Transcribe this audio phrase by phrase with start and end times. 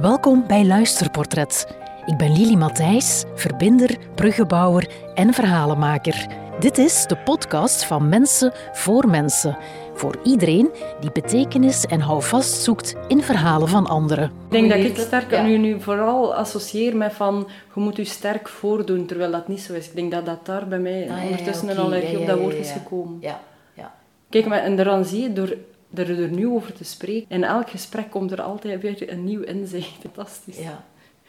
[0.00, 1.76] Welkom bij Luisterportret.
[2.06, 6.26] Ik ben Lili Matthijs, verbinder, bruggenbouwer en verhalenmaker.
[6.60, 9.56] Dit is de podcast van Mensen voor Mensen.
[9.94, 14.24] Voor iedereen die betekenis en houvast zoekt in verhalen van anderen.
[14.24, 15.42] Ik denk dat ik sterk ja.
[15.42, 19.72] nu, nu vooral associeer met van je moet je sterk voordoen, terwijl dat niet zo
[19.72, 19.86] is.
[19.86, 22.70] Ik denk dat dat daar bij mij ah, ondertussen een allergie op dat woord is
[22.70, 23.18] gekomen.
[23.20, 23.40] Ja,
[23.74, 23.94] ja.
[24.28, 25.56] Kijk, maar, en dan zie je, door
[25.94, 29.42] er, er nu over te spreken, in elk gesprek komt er altijd weer een nieuw
[29.42, 30.00] inzicht.
[30.12, 30.58] Fantastisch.
[30.58, 30.84] Ja.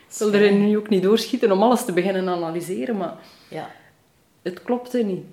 [0.09, 3.13] Ik wil er nu ook niet doorschieten om alles te beginnen analyseren, maar
[3.49, 3.69] ja.
[4.41, 5.25] het klopte niet.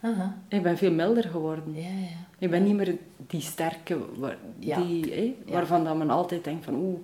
[0.00, 0.36] Aha.
[0.48, 1.74] Ik ben veel milder geworden.
[1.74, 2.26] Ja, ja.
[2.38, 4.80] Ik ben niet meer die sterke, waar, Ja.
[4.80, 6.98] die, waarvan dat men altijd denkt van oeh,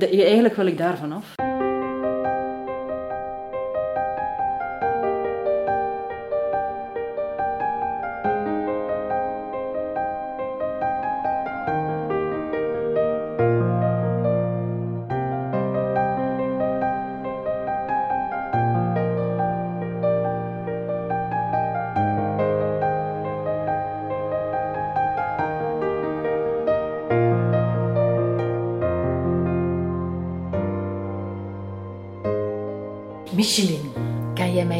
[0.00, 1.34] eigenlijk wil ik daar vanaf.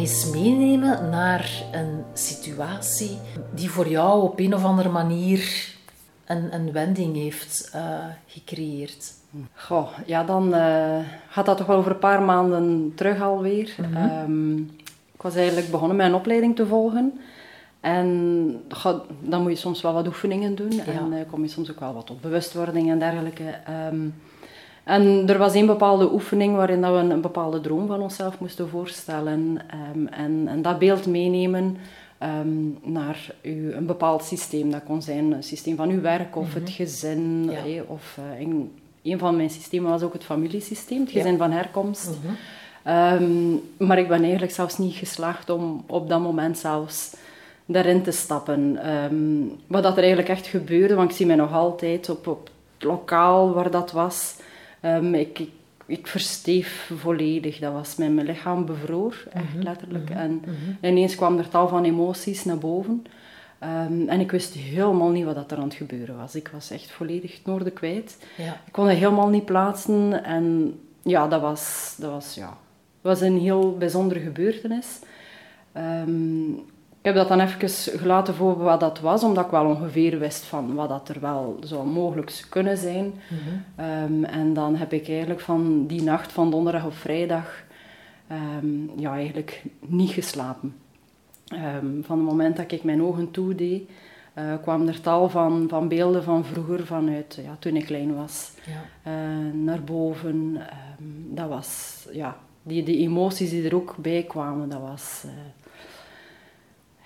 [0.08, 3.18] Eens meenemen naar een situatie
[3.54, 5.74] die voor jou op een of andere manier
[6.26, 7.82] een, een wending heeft eh,
[8.26, 9.12] gecreëerd?
[9.54, 10.98] Goh, ja, dan eh,
[11.28, 13.74] gaat dat toch wel over een paar maanden terug alweer.
[13.94, 14.56] Ehm,
[15.14, 17.20] ik was eigenlijk begonnen met een opleiding te volgen.
[17.80, 20.80] En goh, dan moet je soms wel wat oefeningen doen.
[20.80, 23.58] En eh, kom je soms ook wel wat tot bewustwording en dergelijke.
[23.64, 24.08] Ehm,
[24.88, 28.38] en er was een bepaalde oefening waarin dat we een, een bepaalde droom van onszelf
[28.40, 29.58] moesten voorstellen.
[29.70, 31.76] Ehm, en, en dat beeld meenemen
[32.18, 32.48] ehm,
[32.82, 34.70] naar uw, een bepaald systeem.
[34.70, 37.48] Dat kon zijn een systeem van uw werk of het gezin.
[37.50, 37.58] Ja.
[37.62, 38.72] hè, of in,
[39.02, 41.20] een van mijn systemen was ook het familiesysteem, het Ja.
[41.20, 42.08] gezin van herkomst.
[42.08, 42.34] Mhm.
[42.82, 47.16] Ehm, maar ik ben eigenlijk zelfs niet geslaagd om op dat moment zelfs
[47.66, 48.78] daarin te stappen.
[49.66, 52.84] Wat dat er eigenlijk echt gebeurde, want ik zie mij nog altijd op, op het
[52.88, 54.36] lokaal waar dat was.
[54.80, 55.50] Ehm, ik, ik,
[55.86, 57.58] ik versteef volledig.
[57.58, 60.10] Dat was mijn, mijn lichaam bevroor, echt letterlijk.
[60.10, 60.42] En
[60.82, 63.04] ineens kwam er tal van emoties naar boven.
[63.58, 66.34] Ehm, en ik wist helemaal niet wat dat er aan het gebeuren was.
[66.34, 68.18] Ik was echt volledig het noorden kwijt.
[68.36, 68.52] Ja.
[68.66, 70.24] Ik kon het helemaal niet plaatsen.
[70.24, 72.56] En ja, dat was, dat was, ja,
[73.00, 74.98] was een heel bijzondere gebeurtenis.
[75.72, 76.50] Ehm,
[76.98, 80.44] ik heb dat dan even gelaten voor wat dat was, omdat ik wel ongeveer wist
[80.44, 83.12] van wat dat er wel zou mogelijk kunnen zijn.
[83.76, 87.62] Ehm, en dan heb ik eigenlijk van die nacht van donderdag op vrijdag
[88.26, 90.74] ehm, ja, eigenlijk niet geslapen.
[91.46, 93.90] Ehm, van het moment dat ik mijn ogen toedeed,
[94.34, 98.52] eh kwamen er tal van, van beelden van vroeger, vanuit ja, toen ik klein was,
[98.66, 99.10] Ja.
[99.10, 100.56] eh, naar boven.
[101.30, 105.30] Dat was, ja, die, die emoties die er ook bij kwamen, dat was eh,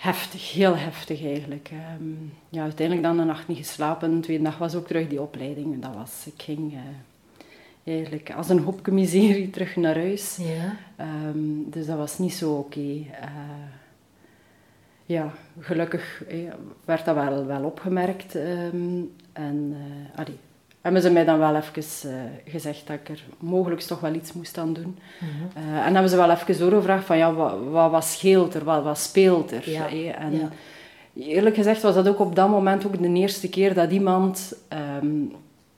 [0.03, 1.69] heftig, heel heftig eigenlijk.
[1.73, 2.13] Ehm,
[2.49, 5.83] ja, uiteindelijk dan de nacht niet geslapen, de tweede dag was ook terug die opleiding.
[5.83, 10.37] Dat was, ik ging eh, eigenlijk als een hoopje miserie terug naar huis.
[10.37, 10.77] Ja.
[10.97, 13.07] Ehm, dus dat was niet zo oké.
[13.21, 13.31] Eh,
[15.07, 16.53] ja, gelukkig eh,
[16.85, 18.35] werd dat wel, wel opgemerkt.
[18.35, 19.01] ehm,
[19.33, 20.39] en eh, allee,
[20.83, 24.33] hebben ze mij dan wel even eh, gezegd dat ik er mogelijk toch wel iets
[24.33, 24.99] moest aan doen.
[25.21, 25.67] Mhm.
[25.67, 28.83] Eh, en hebben ze wel even doorgevraagd van ja, wat, wat, wat scheelt er, wat,
[28.83, 29.71] wat speelt er?
[29.71, 29.89] Ja,
[30.19, 30.49] en ja.
[31.17, 35.25] eerlijk gezegd was dat ook op dat moment ook de eerste keer dat iemand ehm,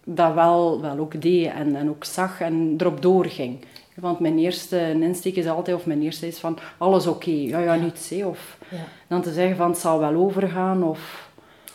[0.04, 3.58] dat wel, wel ook deed en, en ook zag en erop doorging.
[3.94, 7.74] Want mijn eerste insteek is altijd, of mijn eerste is van alles oké, ja, ja,
[7.74, 8.08] niets.
[8.08, 8.26] hè.
[8.26, 8.76] Of Ja.
[9.06, 11.23] dan te zeggen van het zal wel overgaan, of,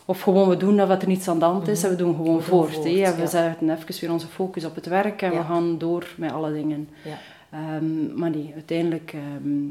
[0.10, 2.16] of gewoon we doen dat wat er niets aan de hand is en we doen
[2.16, 2.74] gewoon We doen voort.
[2.74, 3.02] voort, hè.
[3.02, 6.32] En we zetten even weer onze focus op het werk en we gaan door met
[6.32, 6.90] alle dingen.
[7.04, 7.18] Ja.
[7.50, 9.68] Ehm, maar nee, uiteindelijk ehm,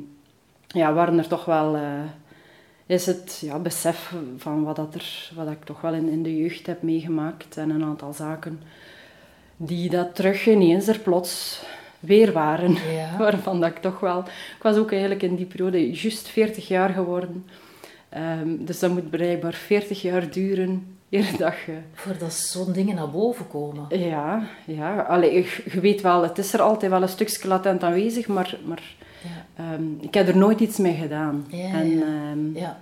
[0.67, 1.77] ja, waren er toch wel...
[1.77, 1.83] eh,
[2.87, 6.37] is het ja, besef van wat, dat er, wat ik toch wel in, in de
[6.37, 8.61] jeugd heb meegemaakt en een aantal zaken
[9.57, 11.63] die dat terug ineens er plots
[12.01, 12.73] weer waren.
[12.73, 13.17] Ja.
[13.19, 14.19] Waarvan dat ik toch wel...
[14.57, 17.45] Ik was ook eigenlijk in die periode juist 40 jaar geworden.
[18.09, 21.73] Ehm, dus dat moet blijkbaar 40 jaar duren eer dat je...
[21.93, 23.99] Voordat zo'n dingen naar boven komen.
[23.99, 25.01] Ja, ja.
[25.01, 28.59] Allee, je, je weet wel, het is er altijd wel een stukje latent aanwezig, maar,
[28.65, 28.83] maar
[29.23, 29.65] Ja.
[29.65, 31.47] ehm, ik heb er nooit iets mee gedaan.
[31.51, 32.05] Ja, en ja.
[32.05, 32.79] ehm, Ja.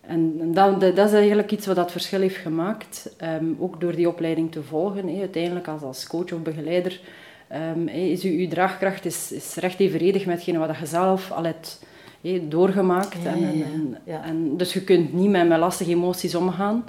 [0.00, 3.16] en en dat, dat is eigenlijk iets wat dat verschil heeft gemaakt,
[3.58, 5.18] ook door die opleiding te volgen.
[5.20, 7.00] Uiteindelijk als, als coach of begeleider
[7.86, 11.80] is uw, uw draagkracht is, is recht evenredig met wat je zelf al hebt
[12.48, 13.22] doorgemaakt.
[13.22, 16.84] Ja, en, en, ja, en, dus je kunt niet met, met lastige emoties omgaan.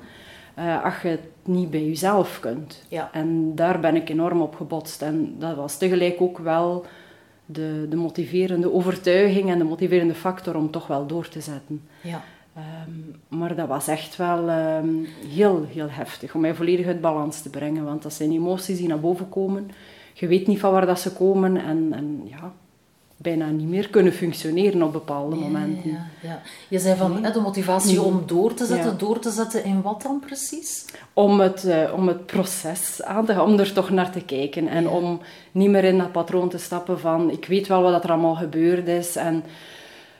[0.59, 2.83] uh, als je het niet bij jezelf kunt.
[3.11, 5.01] En daar ben ik enorm op gebotst.
[5.01, 6.85] En dat was tegelijk ook wel
[7.45, 11.81] de, de motiverende overtuiging en de motiverende factor om toch wel door te zetten.
[12.01, 12.21] Ja.
[12.87, 17.41] Um, maar dat was echt wel um, heel, heel heftig om mij volledig uit balans
[17.41, 17.83] te brengen.
[17.83, 19.71] Want dat zijn emoties die naar boven komen.
[20.13, 21.57] Je weet niet van waar dat ze komen.
[21.57, 22.53] En, en ja,
[23.17, 25.91] bijna niet meer kunnen functioneren op bepaalde momenten.
[25.91, 26.41] Ja, ja.
[26.67, 28.97] Je zei van de motivatie om door te zetten.
[28.97, 30.85] Door te zetten in wat dan precies?
[31.13, 34.67] Om het, uh, om het proces aan te gaan, om er toch naar te kijken.
[34.67, 35.21] En om
[35.51, 38.87] niet meer in dat patroon te stappen van ik weet wel wat er allemaal gebeurd
[38.87, 39.15] is.
[39.15, 39.43] En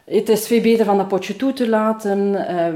[0.06, 2.20] het is veel beter van dat potje toe te laten.
[2.20, 2.68] Uh,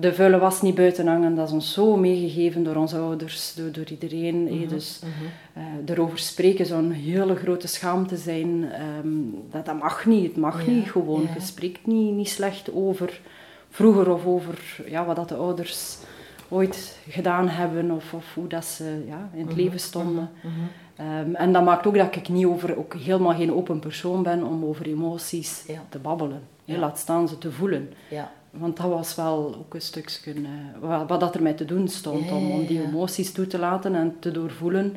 [0.00, 3.72] de vuile was niet buiten hangen, dat is ons zo meegegeven door onze ouders, door,
[3.72, 4.36] door iedereen.
[4.42, 5.00] Mm Dus
[5.56, 8.68] uh, erover spreken zou een hele grote schaamte zijn.
[9.04, 11.22] Um, dat, dat mag niet, het mag niet gewoon.
[11.22, 11.34] Ja.
[11.34, 13.20] Je spreekt niet, niet slecht over
[13.70, 15.98] vroeger of over ja, wat dat de ouders
[16.48, 20.30] ooit gedaan hebben of, of hoe dat ze ja, in het mhm, leven stonden.
[21.00, 24.44] Um, en dat maakt ook dat ik niet over, ook helemaal geen open persoon ben
[24.44, 26.42] om over emoties te babbelen.
[26.64, 27.92] Laat staan ze te voelen.
[28.08, 28.32] Ja.
[28.50, 30.48] Want dat was wel ook een stukje uh,
[30.80, 32.30] wat, wat dat er mij te doen stond.
[32.30, 34.96] om, om die emoties toe te laten en te doorvoelen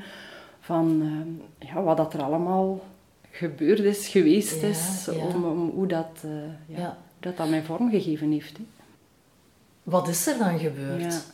[0.59, 2.81] van uh, ja, wat dat er allemaal
[3.31, 5.07] gebeurd is, geweest is.
[5.33, 8.57] Om, om, hoe dat, uh, ja, dat, dat mij vormgegeven heeft.
[8.57, 8.63] He.
[9.83, 11.25] Wat is er dan gebeurd?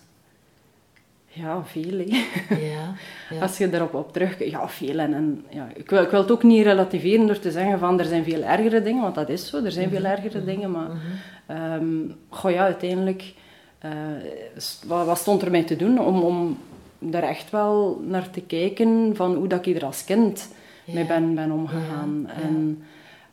[1.37, 1.99] Ja, veel.
[1.99, 2.23] Ja,
[3.29, 3.41] ja.
[3.41, 4.49] Als je erop op terug...
[4.49, 4.99] Ja, veel.
[4.99, 7.99] En, en, ja, ik, wil, ik wil het ook niet relativeren door te zeggen van
[7.99, 9.63] er zijn veel ergere dingen, want dat is zo.
[9.63, 10.11] Er zijn veel mhm.
[10.11, 10.89] ergere dingen, maar...
[11.79, 13.33] Um, goh ja, uiteindelijk...
[13.85, 13.91] Uh,
[14.87, 16.57] wat, wat, stond er mij te doen om, om
[16.99, 20.49] daar echt wel naar te kijken van hoe dat ik er als kind
[20.85, 22.29] mee ben, ben omgegaan.
[22.43, 22.83] En...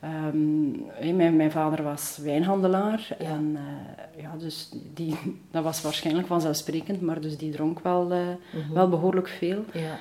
[0.05, 0.85] Um,
[1.15, 5.17] mijn, mijn, vader was wijnhandelaar en uh, ja, dus die,
[5.51, 8.17] dat was waarschijnlijk vanzelfsprekend, maar dus die dronk wel, uh,
[8.53, 8.73] mm-hmm.
[8.73, 9.65] wel behoorlijk veel.
[9.73, 9.97] Ja.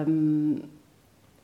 [0.00, 0.62] Um,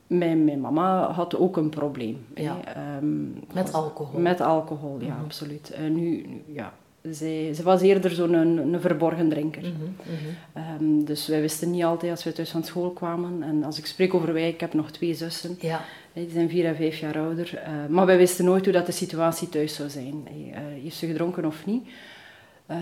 [0.07, 2.27] mijn, mijn mama had ook een probleem.
[2.35, 2.57] Ja.
[2.97, 4.21] Um, met alcohol?
[4.21, 5.25] Met alcohol, ja, mm-hmm.
[5.25, 5.71] absoluut.
[5.71, 6.73] En nu, nu, ja,
[7.11, 9.63] zij, ze was eerder zo'n een, een, verborgen drinker.
[9.63, 13.43] Mm-hmm, dus wij wisten niet altijd als we thuis van school kwamen.
[13.43, 15.57] En als ik spreek over wij, ik heb nog twee zussen.
[15.61, 15.81] Ja.
[16.17, 17.63] Die zijn vier en vijf jaar ouder.
[17.67, 20.15] Uh, maar wij wisten nooit hoe dat de situatie thuis zou zijn.
[20.15, 21.89] Uh, heeft ze gedronken of niet?
[22.71, 22.77] Uh,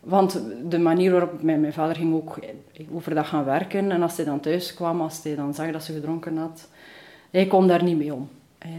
[0.00, 2.38] want de manier waarop mijn, mijn, vader ging ook
[2.92, 3.90] overdag gaan werken.
[3.90, 6.68] En als hij dan thuis kwam, als hij dan zag dat ze gedronken had,
[7.30, 8.28] hij kon daar niet mee om.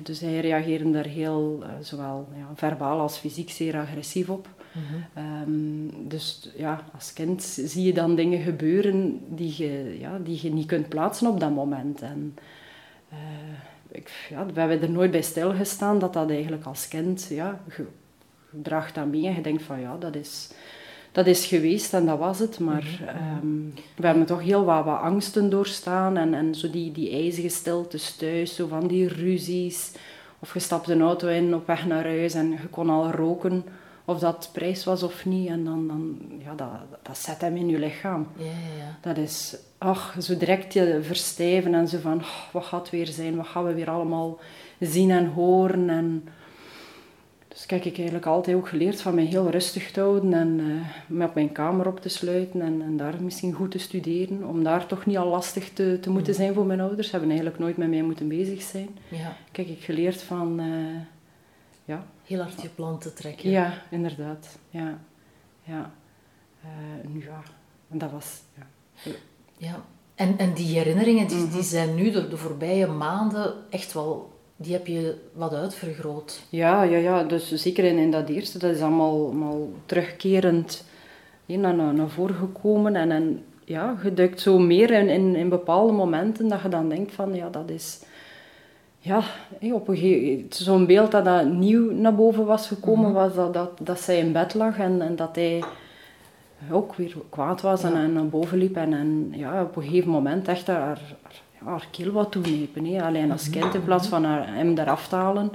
[0.03, 4.47] Dus hij reageerde daar heel, zowel ja, verbaal als fysiek, zeer agressief op.
[4.71, 5.43] Mm-hmm.
[5.47, 10.53] Um, dus ja, als kind zie je dan dingen gebeuren die je, ja, die je
[10.53, 12.01] niet kunt plaatsen op dat moment.
[12.01, 12.35] En,
[13.13, 13.17] uh,
[13.91, 17.85] ik, ja, we hebben er nooit bij stilgestaan dat dat eigenlijk als kind, ja, je,
[18.51, 20.51] je draagt dat mee en je denkt van ja, dat is,
[21.11, 22.59] dat is geweest en dat was het.
[22.59, 22.85] Maar
[23.43, 27.49] um, we hebben toch heel wat, wat angsten doorstaan en, en zo die, die ijzige
[27.49, 29.91] stiltes thuis, zo van die ruzies.
[30.39, 33.65] Of je stapt een auto in op weg naar huis en je kon al roken
[34.05, 35.47] of dat prijs was of niet.
[35.47, 36.69] En dan, dan ja, dat,
[37.01, 38.27] dat zet hem in je lichaam.
[38.37, 38.97] Ja, ja.
[39.01, 43.07] Dat is, ach, zo direct je verstijven en zo van, oh, wat gaat het weer
[43.07, 43.35] zijn?
[43.35, 44.39] Wat gaan we weer allemaal
[44.79, 45.89] zien en horen?
[45.89, 46.27] En,
[47.47, 50.81] dus kijk, ik eigenlijk altijd ook geleerd van mij heel rustig te houden en uh,
[51.07, 54.47] me op mijn kamer op te sluiten en, en, daar misschien goed te studeren.
[54.47, 56.39] Om daar toch niet al lastig te, te moeten mm.
[56.39, 57.05] zijn voor mijn ouders.
[57.05, 58.97] Ze hebben eigenlijk nooit met mij moeten bezig zijn.
[59.07, 59.37] Ja.
[59.51, 60.59] Kijk, ik geleerd van...
[60.59, 60.95] Uh,
[61.85, 63.49] ja, heel hard je plan te trekken.
[63.49, 64.57] Ja, inderdaad.
[64.69, 64.99] Ja.
[65.63, 65.91] Ja.
[66.65, 67.41] Uh, nu ja,
[67.89, 68.41] en dat was...
[68.55, 69.11] Ja.
[69.57, 69.83] Ja.
[70.15, 71.61] En, en die herinneringen, die, die mhm.
[71.61, 74.35] zijn nu de, de voorbije maanden echt wel...
[74.59, 76.41] Die heb je wat uitvergroot.
[76.49, 77.23] Ja, ja, ja.
[77.23, 80.83] Dus zeker in, in dat eerste, dat is allemaal, allemaal terugkerend
[81.45, 82.95] naar, naar, naar voren gekomen.
[82.95, 86.89] En, en ja, je duikt zo meer in, in, in bepaalde momenten dat je dan
[86.89, 87.99] denkt van, ja, dat is
[88.99, 89.21] ja,
[89.73, 93.13] op een gegeven zo'n beeld dat, dat nieuw naar boven was gekomen, mhm.
[93.13, 95.63] was dat, dat, dat zij in bed lag en, en dat hij
[96.71, 98.75] ook weer kwaad was en, en naar boven liep.
[98.75, 103.01] En, en ja, op een gegeven moment echt haar, haar, haar keel wat toenepen.
[103.01, 105.51] Alleen als kind, in plaats van haar, hem eraf te halen,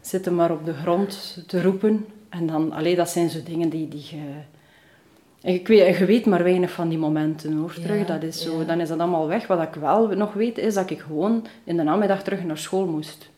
[0.00, 2.06] zitten maar op de grond te roepen.
[2.28, 4.20] En dan, alleen dat zijn zo dingen die, die je
[5.42, 8.06] ik weet, je weet maar weinig van die momenten hoor, terug.
[8.06, 9.46] dat is zo, Dan is dat allemaal weg.
[9.46, 12.86] Wat ik wel nog weet, is dat ik gewoon in de namiddag terug naar school
[12.86, 13.30] moest.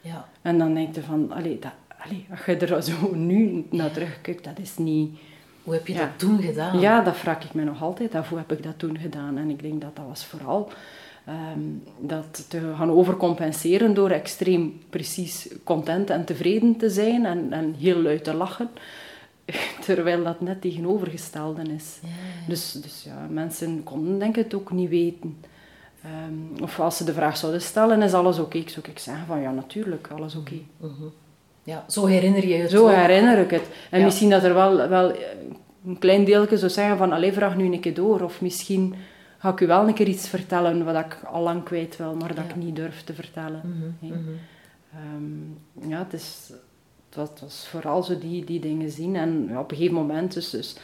[0.00, 0.28] Ja.
[0.42, 4.44] En dan denk je van, allee, dat, allee, als je er zo nu naar terugkijkt,
[4.44, 5.18] dat is niet...
[5.62, 6.80] Hoe heb je dat toen gedaan?
[6.80, 8.28] Ja, dat vraag ik me nog altijd af.
[8.28, 9.38] Hoe heb ik dat toen gedaan?
[9.38, 10.72] En ik denk dat dat was vooral
[11.28, 17.74] um, dat te gaan overcompenseren door extreem precies content en tevreden te zijn en, en
[17.78, 18.70] heel luid te lachen
[19.86, 21.98] Terwijl dat net tegenovergestelde is.
[22.48, 25.36] Dus, dus ja, mensen konden denk ik het ook niet weten.
[26.02, 28.58] Ehm, of als ze de vraag zouden stellen, is alles oké?
[28.58, 30.58] Ik zou ik zeggen van ja, natuurlijk, alles oké.
[30.76, 31.04] Mhm.
[31.62, 33.68] Ja, zo herinner je het Zo herinner ik het.
[33.90, 35.12] En misschien dat er wel, wel
[35.86, 38.20] een klein deeltje zou zeggen van, alleen vraag nu een keer door.
[38.20, 38.94] Of misschien
[39.38, 42.34] ga ik u wel een keer iets vertellen wat ik al lang kwijt wil, maar
[42.34, 43.60] dat ik niet durf te vertellen.
[43.64, 44.30] Mhm, mhm.
[44.92, 46.52] Ehm, ja, het, is,
[47.14, 49.16] het, was, vooral zo die, die dingen zien.
[49.16, 50.76] En ja, op een gegeven moment, dus, dus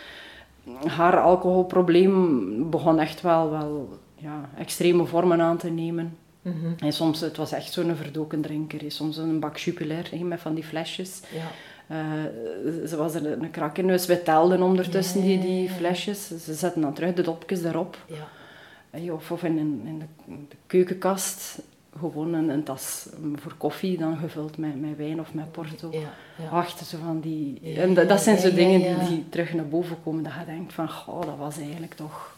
[0.87, 6.16] haar alcoholprobleem begon echt wel, wel ja, extreme vormen aan te nemen.
[6.42, 6.75] Mm -hmm.
[6.78, 8.92] En soms, het was echt zo'n verdoken drinker.
[8.92, 11.21] Soms een bak Jupiler met van die flesjes.
[11.35, 11.50] Ja.
[11.90, 16.26] Uh, ze was er een krak in, dus we telden ondertussen die, die flesjes.
[16.26, 17.99] Ze zetten dan terug de dopjes erop.
[18.07, 19.12] Ja.
[19.12, 21.59] Of, of in, in, de, keukenkast
[21.99, 25.88] gewoon een, een, tas voor koffie dan gevuld met, met wijn of met porto.
[25.92, 26.49] Ja, ja.
[26.49, 27.75] Achter zo van die...
[27.76, 30.23] en dat, dat zijn zo dingen die, die terug naar boven komen.
[30.23, 32.37] Dat je denkt van, goh, dat was eigenlijk toch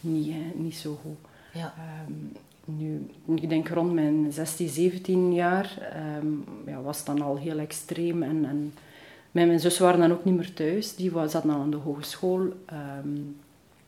[0.00, 1.18] niet, niet zo goed.
[1.52, 1.74] Ja.
[2.08, 2.32] Um,
[2.64, 5.90] nu, ik denk rond mijn 16, 17 jaar
[6.22, 8.22] um, ja, was het dan al heel extreem.
[8.22, 8.72] En, en
[9.30, 10.96] mijn zus waren dan ook niet meer thuis.
[10.96, 12.40] Die was, zat dan aan de hogeschool.
[13.00, 13.36] Um,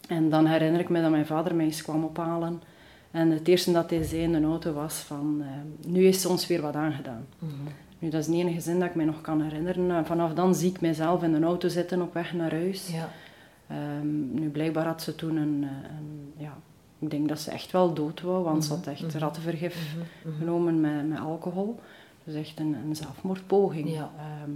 [0.08, 2.62] en dan herinner ik me dat mijn vader mij eens kwam ophalen.
[3.10, 5.36] En het eerste dat hij zei in de auto was van...
[5.40, 5.46] Uh,
[5.92, 7.26] nu is ons weer wat aangedaan.
[7.38, 7.68] Mm -hmm.
[7.98, 10.06] Nu, dat is de enige zin dat ik me nog kan herinneren.
[10.06, 12.88] vanaf dan zie ik mezelf in de auto zitten op weg naar huis.
[12.92, 13.08] Ja.
[13.98, 16.56] Um, nu, blijkbaar had ze toen een, een ja,
[17.00, 19.18] ik denk dat ze echt wel dood was, want ze had echt mhm.
[19.18, 20.28] rattenvergif mhm.
[20.28, 20.38] Mhm.
[20.38, 21.80] genomen met, met alcohol.
[22.24, 23.90] Dus echt een, een zelfmoordpoging.
[23.90, 24.10] Ja.
[24.18, 24.50] Ehm,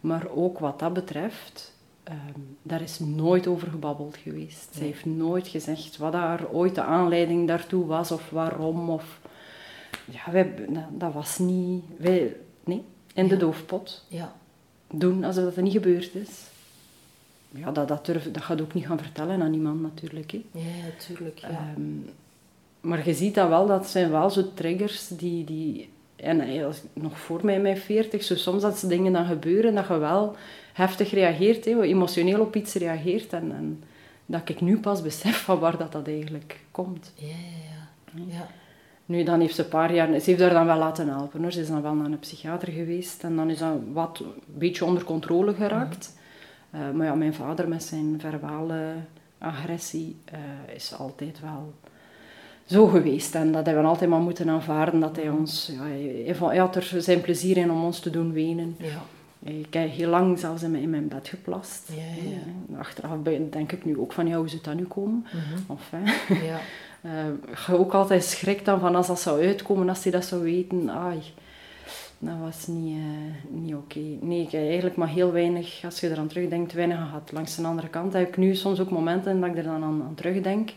[0.00, 1.74] maar ook wat dat betreft,
[2.08, 4.74] um, daar is nooit over gebabbeld geweest.
[4.74, 8.90] Ze heeft nooit gezegd wat daar ooit de aanleiding daartoe was of waarom.
[8.90, 9.20] Of,
[10.04, 10.54] ja, wij,
[10.90, 11.84] dat, was niet...
[11.96, 12.84] Wij, nee,
[13.14, 14.04] in de doofpot.
[14.08, 14.32] Ja.
[14.90, 16.49] Doen alsof dat er niet gebeurd is
[17.54, 20.30] ja, dat, dat, durf, dat gaat ook niet gaan vertellen aan iemand natuurlijk.
[20.30, 20.44] Hè.
[20.52, 21.38] Ja, natuurlijk.
[21.38, 21.48] Ja.
[21.48, 21.82] Ehm,
[22.80, 25.44] maar je ziet dat wel, dat zijn wel zo triggers die...
[25.44, 29.74] die en eh, nog voor mij, mijn 40, zo soms dat ze dingen dan gebeuren,
[29.74, 30.36] dat je wel
[30.72, 33.32] heftig reageert, hè, emotioneel op iets reageert.
[33.32, 33.82] En, en
[34.26, 37.12] dat ik nu pas besef van waar dat, dat eigenlijk komt.
[37.14, 38.46] Ja, ja, ja.
[39.06, 40.20] Nu, dan heeft ze een paar jaar...
[40.20, 41.52] Ze heeft haar dan wel laten helpen, hoor.
[41.52, 43.24] Ze is dan wel naar een psychiater geweest.
[43.24, 46.18] En dan is dat wat een beetje onder controle geraakt.
[46.74, 48.92] Uh, maar ja, mijn vader met zijn verbale
[49.38, 51.72] agressie uh, is altijd wel
[52.64, 53.34] zo geweest.
[53.34, 55.00] En dat hebben we altijd maar moeten aanvaarden.
[55.00, 55.70] Dat hij ons...
[55.72, 58.76] Ja, hij, hij had er zijn plezier in om ons te doen wenen.
[58.78, 59.02] Ja.
[59.42, 61.88] Ik heb heel lang zelfs in mijn, in mijn bed geplast.
[61.88, 62.78] Ja, ja, ja.
[62.78, 63.18] Achteraf
[63.50, 65.26] denk ik nu ook van, ja, hoe zou het dan nu komen?
[65.32, 65.64] Mm -hmm.
[65.66, 66.34] of, hè.
[66.34, 66.60] Ja.
[67.00, 67.12] uh,
[67.66, 70.90] je ook altijd schrikt dan van als dat zou uitkomen, als hij dat zou weten.
[70.90, 71.18] Ai,
[72.22, 73.98] dat was niet, uh, niet oké.
[73.98, 74.18] Okay.
[74.20, 77.32] Nee, ik heb eigenlijk maar heel weinig, als je eraan terugdenkt, weinig gehad.
[77.32, 80.02] Langs de andere kant heb ik nu soms ook momenten dat ik er dan aan,
[80.02, 80.70] aan terugdenk.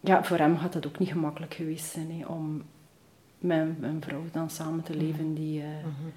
[0.00, 2.62] Ja, voor hem had het ook niet gemakkelijk geweest zijn om
[3.38, 5.34] met een vrouw dan samen te leven mhm.
[5.34, 6.12] die, uh, mm -hmm.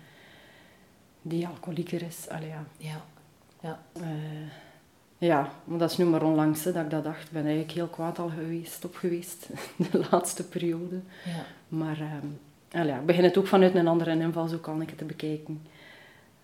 [1.21, 2.29] die alcoholieker is.
[2.29, 2.63] Allee, ja.
[2.77, 3.01] Ja.
[3.61, 3.79] Ja.
[4.01, 4.07] Uh,
[5.17, 7.23] ja, maar dat is nu maar onlangs hè, dat ik dat dacht.
[7.23, 9.49] Ik ben eigenlijk heel kwaad al geweest, op geweest,
[9.91, 10.99] de laatste periode.
[11.25, 11.45] Ja.
[11.67, 11.99] Maar...
[11.99, 12.13] Uh,
[12.69, 15.61] ja, ik begin het ook vanuit een andere invalshoek kan ik het te bekijken.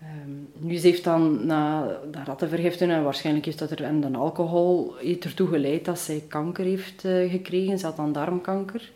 [0.02, 4.18] Um, nu ze heeft dan na dat rattenvergiften en waarschijnlijk heeft dat er en de
[4.18, 7.78] alcohol ertoe geleid dat zij kanker heeft uh, gekregen.
[7.78, 8.90] Ze had dan darmkanker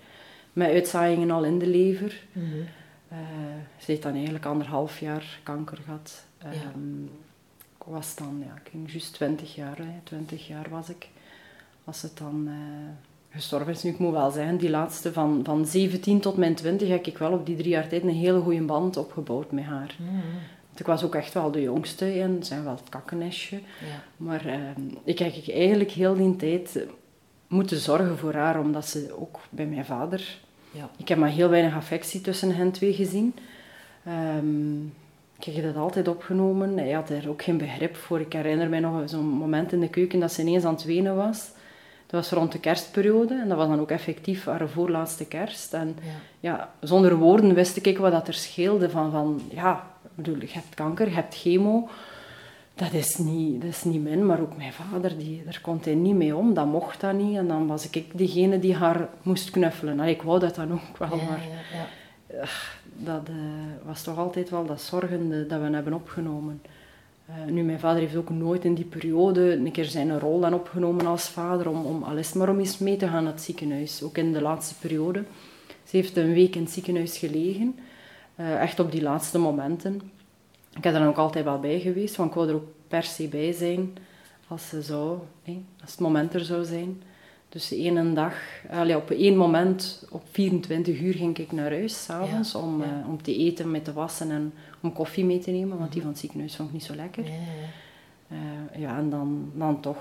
[0.53, 2.23] met uitzaaiingen al in de lever.
[2.33, 2.67] Mm -hmm.
[3.13, 3.19] uh,
[3.79, 6.25] ze heeft dan eigenlijk anderhalf jaar kanker gehad.
[6.45, 7.11] Um, ja.
[7.79, 11.09] Ik was dan, ja, ik ging juist 20 jaar, hè, 20 jaar was ik.
[11.85, 12.55] Als het dan uh,
[13.37, 13.83] gestorven is.
[13.83, 17.19] Nu, ik moet wel zeggen, die laatste van, van 17 tot mijn 20 heb ik
[17.19, 19.97] wel op die drie jaar tijd een hele goede band opgebouwd met haar.
[19.99, 20.23] Mm.
[20.67, 23.57] Want ik was ook echt wel de jongste en zijn wel het kakkenestje.
[23.57, 24.03] Ja.
[24.17, 24.55] Maar uh,
[25.05, 26.87] ik heb eigenlijk heel die tijd
[27.47, 30.39] moeten zorgen voor haar, omdat ze ook bij mijn vader...
[30.71, 30.91] Ja.
[30.97, 33.35] Ik heb maar heel weinig affectie tussen hen twee gezien.
[34.39, 34.93] Um,
[35.39, 36.79] ik heb dat altijd opgenomen.
[36.79, 38.21] Hij had er ook geen begrip voor.
[38.21, 41.17] Ik herinner mij nog zo'n moment in de keuken dat ze ineens aan het wenen
[41.17, 41.51] was.
[42.07, 45.75] Dat was rond de kerstperiode en dat was dan ook effectief haar voorlaatste kerst.
[45.75, 45.97] En
[46.41, 46.71] ja.
[46.81, 51.09] zonder woorden wist ik wat dat er scheelde van, van ja, bedoel, je hebt kanker,
[51.09, 51.89] je hebt chemo.
[52.75, 55.95] Dat is, niet, dat is niet min, maar ook mijn vader, die, daar kon hij
[55.95, 56.55] niet mee om.
[56.55, 57.37] Dat mocht dat niet.
[57.37, 60.01] En dan was ik degene die haar moest knuffelen.
[60.01, 61.41] ik wou dat dan ook wel, maar
[62.97, 63.37] dat uh,
[63.85, 66.63] was toch altijd wel dat zorgende dat we hebben opgenomen.
[67.29, 70.55] Uh, nu, mijn vader heeft ook nooit in die periode een keer zijn rol dan
[70.55, 74.03] opgenomen als vader om, om alles maar om eens mee te gaan naar het ziekenhuis.
[74.03, 75.25] Ook in de laatste periode.
[75.85, 77.79] Ze heeft een week in het ziekenhuis gelegen.
[78.37, 80.01] Uh, echt op die laatste momenten.
[80.77, 83.03] Ik heb er dan ook altijd wel bij geweest, want ik wou er ook per
[83.03, 83.97] se bij zijn
[84.49, 85.19] als ze zou,
[85.83, 87.03] als het moment er zou zijn.
[87.49, 88.35] Dus één dag,
[88.71, 93.01] allee, op één moment, op 24 uur ging ik naar huis, s'avonds, ja, om, ja.
[93.01, 96.01] Uh, om te eten, met te wassen en om koffie mee te nemen, want die
[96.01, 97.25] van het ziekenhuis vond ik niet zo lekker.
[97.25, 97.33] Ja,
[98.29, 99.99] uh, ja en dan, dan toch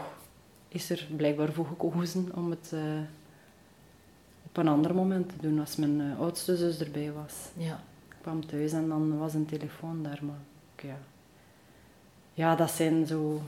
[0.68, 2.82] is er blijkbaar voor gekozen om het uh,
[4.46, 7.34] op een ander moment te doen, als mijn oudste zus erbij was.
[7.58, 7.84] Ja.
[8.10, 10.40] Ik kwam thuis en dan was een telefoon daar, maar
[10.82, 10.98] ja.
[12.34, 13.42] Ja, dat zijn zo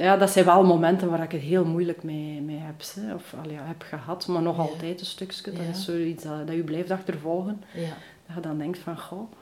[0.00, 2.82] ja, dat zijn wel momenten waar ik het heel moeilijk mee, mee heb.
[2.94, 3.14] Hè.
[3.14, 5.52] Of al ja, heb gehad, maar nog altijd een stukje.
[5.52, 7.62] Dat is zoiets dat, dat je blijft achtervolgen.
[7.74, 7.94] Ja.
[8.26, 9.32] Dat je dan denkt van, goh...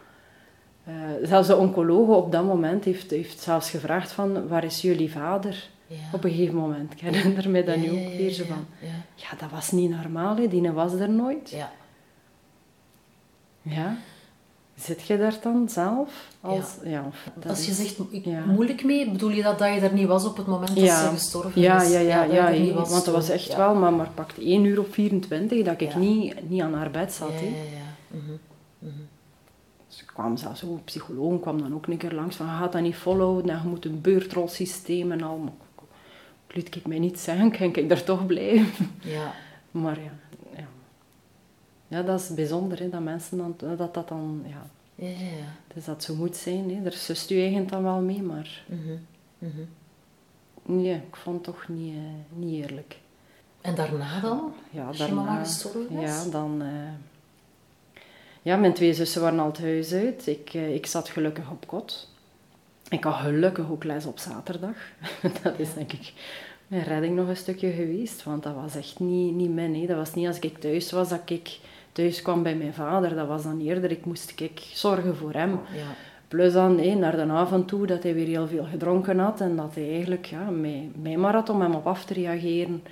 [0.88, 5.10] Uh, zelfs de oncoloog op dat moment heeft, heeft zelfs gevraagd van, waar is jullie
[5.10, 5.68] vader?
[6.12, 6.92] Op een gegeven moment.
[6.92, 8.66] Ik herinner me dat nu ook weer zo van...
[9.14, 9.36] Ja.
[9.38, 10.48] dat was niet normaal, hè.
[10.48, 11.50] die was er nooit.
[11.50, 11.72] Ja.
[13.62, 13.96] Ja.
[14.78, 16.28] Zit je daar dan zelf?
[16.40, 17.04] Als, ja.
[17.48, 17.98] als je zegt
[18.46, 21.08] moeilijk mee, bedoel je dat, dat je er niet was op het moment dat ze
[21.12, 21.92] gestorven ja, is?
[21.92, 24.92] Ja, ja, ja, ja, want dat was echt wel, maar, maar pakt 1 uur op
[24.92, 27.32] 24 dat ik niet, niet aan haar bed zat.
[27.32, 28.16] Ja, ja, ja.
[28.18, 28.32] Mhm,
[28.78, 29.02] mhm.
[29.88, 32.52] Dus ik kwam zelfs ook, een psycholoog kwam dan ook een keer langs van, je
[32.52, 35.54] gaat dat niet volhouden en je moet een beurtrolsysteem en al.
[36.46, 38.90] Ik liet ik mij niet zeggen, kan ik daar toch blijven?
[39.00, 39.32] Ja.
[39.70, 40.27] Maar ja,
[41.88, 44.66] ja, dat is bijzonder, hè, dat mensen dan, dat dat dan, ja.
[44.94, 46.82] Ja, ja, Dus dat zo moet zijn, hè.
[46.82, 48.64] daar sust u eigenlijk dan wel mee, maar...
[48.66, 48.80] Mm
[49.38, 49.68] -hmm.
[50.62, 52.00] Nee, ik vond het toch niet, uh,
[52.38, 52.96] niet eerlijk.
[53.60, 54.52] En daarna dan?
[54.70, 56.24] Ja, Als daarna, je mama gestorven is?
[56.24, 56.62] Ja, dan...
[56.62, 56.68] Uh,
[58.42, 60.26] ja, mijn twee zussen waren al het huis uit.
[60.26, 62.08] Ik, uh, ik zat gelukkig op kot.
[62.88, 64.76] Ik had gelukkig ook les op zaterdag.
[65.42, 66.12] dat is denk ik
[66.66, 68.22] mijn redding nog een stukje geweest.
[68.22, 69.74] Want dat was echt niet, niet mijn.
[69.74, 69.86] Hè.
[69.86, 71.58] Dat was niet als ik thuis was dat ik
[71.92, 75.50] thuis kwam bij mijn vader, dat was dan eerder, ik moest ik zorgen voor hem.
[75.50, 75.86] Ja.
[76.28, 79.56] Plus dan nee, naar de avond toe dat hij weer heel veel gedronken had en
[79.56, 82.82] dat hij eigenlijk ja, mij, mij maar had om hem op af te reageren.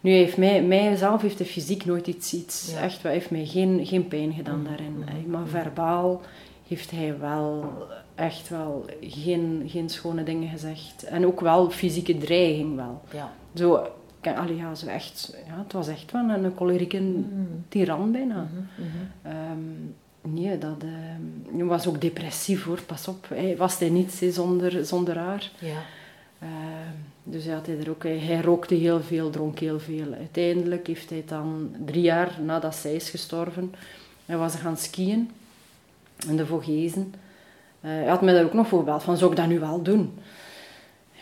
[0.00, 4.08] Nu heeft mij, mijzelf heeft de fysiek nooit iets, iets echt, heeft mij geen, geen
[4.08, 4.96] pijn gedaan mm, daarin.
[4.96, 5.46] Mm, maar mm.
[5.46, 6.20] verbaal
[6.68, 7.72] heeft hij wel
[8.14, 11.02] echt wel geen, geen schone dingen gezegd.
[11.02, 13.02] En ook wel fysieke dreiging wel.
[13.12, 13.32] Ja.
[13.54, 13.86] Zo,
[14.26, 17.64] allee, ja, zo echt, ja, het was echt wel een cholerieke mm.
[17.68, 18.48] tiran bijna.
[18.50, 18.68] Mm
[19.22, 19.94] -hmm.
[20.34, 20.84] nee, dat
[21.54, 23.28] uh, was ook depressief hoor, pas op.
[23.28, 25.50] Hij was hij niets zonder, zonder haar.
[25.58, 25.82] Ja.
[26.42, 26.48] Uh,
[27.22, 30.12] dus hij, had hij, er ook, hij, hij, rookte heel veel, dronk heel veel.
[30.12, 33.74] Uiteindelijk heeft hij dan drie jaar nadat zij is gestorven,
[34.26, 35.30] hij was gaan skiën
[36.28, 37.14] in de Vogezen.
[37.80, 39.82] Uh, hij had mij daar ook nog voor gebeld van, zou ik dat nu wel
[39.82, 40.18] doen?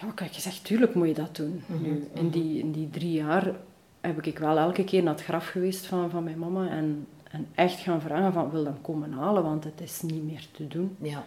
[0.00, 1.62] Ja, ik heb gezegd, tuurlijk moet je dat doen.
[1.66, 2.30] Mhm, nu, in, mhm.
[2.30, 3.54] die, in die drie jaar
[4.00, 7.46] heb ik wel elke keer naar het graf geweest van, van mijn mama en, en
[7.54, 10.96] echt gaan vragen van, wil dan komen halen, want het is niet meer te doen.
[11.00, 11.24] Ja.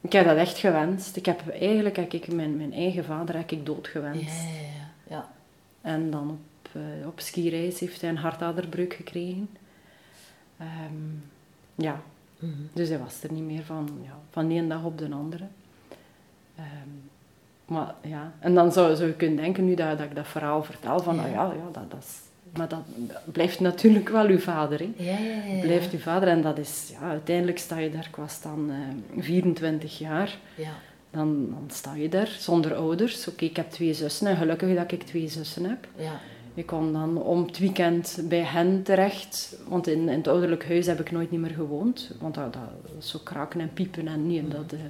[0.00, 1.16] Ik heb dat echt gewenst.
[1.16, 4.42] Ik heb eigenlijk, heb ik mijn, mijn eigen vader heb ik doodgewenst.
[4.42, 5.30] Ja, ja, ja.
[5.80, 9.48] En dan op, uh, op skireis heeft hij een hartaderbreuk gekregen.
[10.60, 11.24] Um,
[11.74, 12.02] ja,
[12.38, 12.68] mm -hmm.
[12.72, 15.44] dus hij was er niet meer van, ja, van de ene dag op de andere.
[16.58, 17.10] Um,
[17.64, 20.62] maar ja, en dan zou, zou je kunnen denken nu dat, dat ik dat verhaal
[20.62, 22.22] vertel van, ja, oh ja, ja dat, dat is...
[22.56, 22.82] Maar dat,
[23.24, 24.92] blijft natuurlijk wel uw vader, hè.
[24.96, 26.92] Ja, ja, ja, Blijft uw vader en dat is...
[26.92, 28.70] Ja, uiteindelijk sta je daar, ik was dan
[29.16, 30.38] uh, 24 jaar.
[30.54, 30.72] Ja.
[31.10, 33.28] Dan, dan sta je daar zonder ouders.
[33.28, 35.86] Oké, ik heb twee zussen en gelukkig dat ik twee zussen heb.
[35.96, 36.20] Ja.
[36.54, 40.86] Ik kon dan om het weekend bij hen terecht, want in, in het ouderlijk huis
[40.86, 42.10] heb ik nooit niet meer gewoond.
[42.20, 44.50] Want dat, dat zo kraken en piepen en niet.
[44.50, 44.80] dat, uh,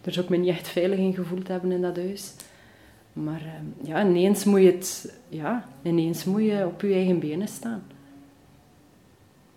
[0.00, 2.34] daar zou ik me niet echt veilig in gevoeld hebben in dat huis.
[3.12, 7.48] Maar uh, ja, ineens moet je het, ja, ineens moet je op je eigen benen
[7.48, 7.82] staan.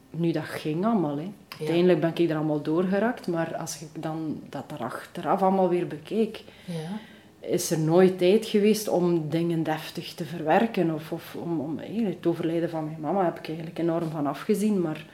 [0.09, 1.17] Nu, dat ging allemaal.
[1.17, 1.31] Hè.
[1.59, 5.87] Uiteindelijk ben ik er allemaal doorgerakt, maar als ik dan dat er achteraf allemaal weer
[5.87, 6.99] bekeek, ja
[7.39, 10.93] is er nooit tijd geweest om dingen deftig te verwerken.
[10.93, 14.81] Of, of om, om het overlijden van mijn mama heb ik eigenlijk enorm van afgezien.
[14.81, 15.05] Maar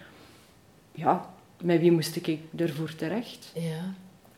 [0.92, 1.30] ja,
[1.62, 3.52] met wie moest ik ervoor terecht?
[3.54, 3.94] Ja.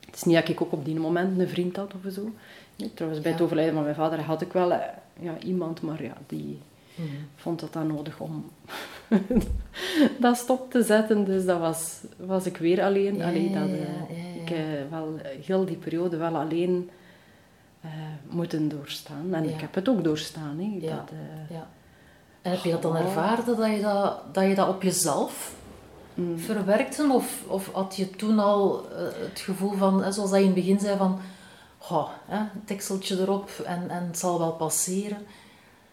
[0.06, 2.32] Het is niet dat ik ook op die moment een vriend had of zo.
[2.76, 4.80] Nee, trouwens, bij het overlijden van mijn vader had ik wel eh,
[5.19, 6.60] ja, iemand, maar ja, die
[6.95, 7.08] mhm.
[7.36, 8.45] vond het dan nodig om
[10.19, 11.26] dat stop te zetten.
[11.26, 13.15] Dus dat was, was ik weer alleen.
[13.15, 14.58] Ja, Allee, dat, uh, ik uh,
[14.89, 16.89] wel heel die periode wel alleen
[17.86, 19.34] uh, moeten doorstaan.
[19.34, 20.80] En ik heb het ook doorstaan.
[20.82, 20.95] Ja.
[20.95, 21.67] Dat, uh, ja.
[22.41, 25.56] En heb je dat dan ervaren dat je dat, dat, je dat op jezelf
[26.13, 26.39] mm.
[26.39, 27.08] verwerkte?
[27.12, 28.98] Of, of had je toen al uh,
[29.30, 31.19] het gevoel van, zoals dat je in het begin zei, van
[31.78, 35.17] goh, hè, tekseltje erop en, en het zal wel passeren?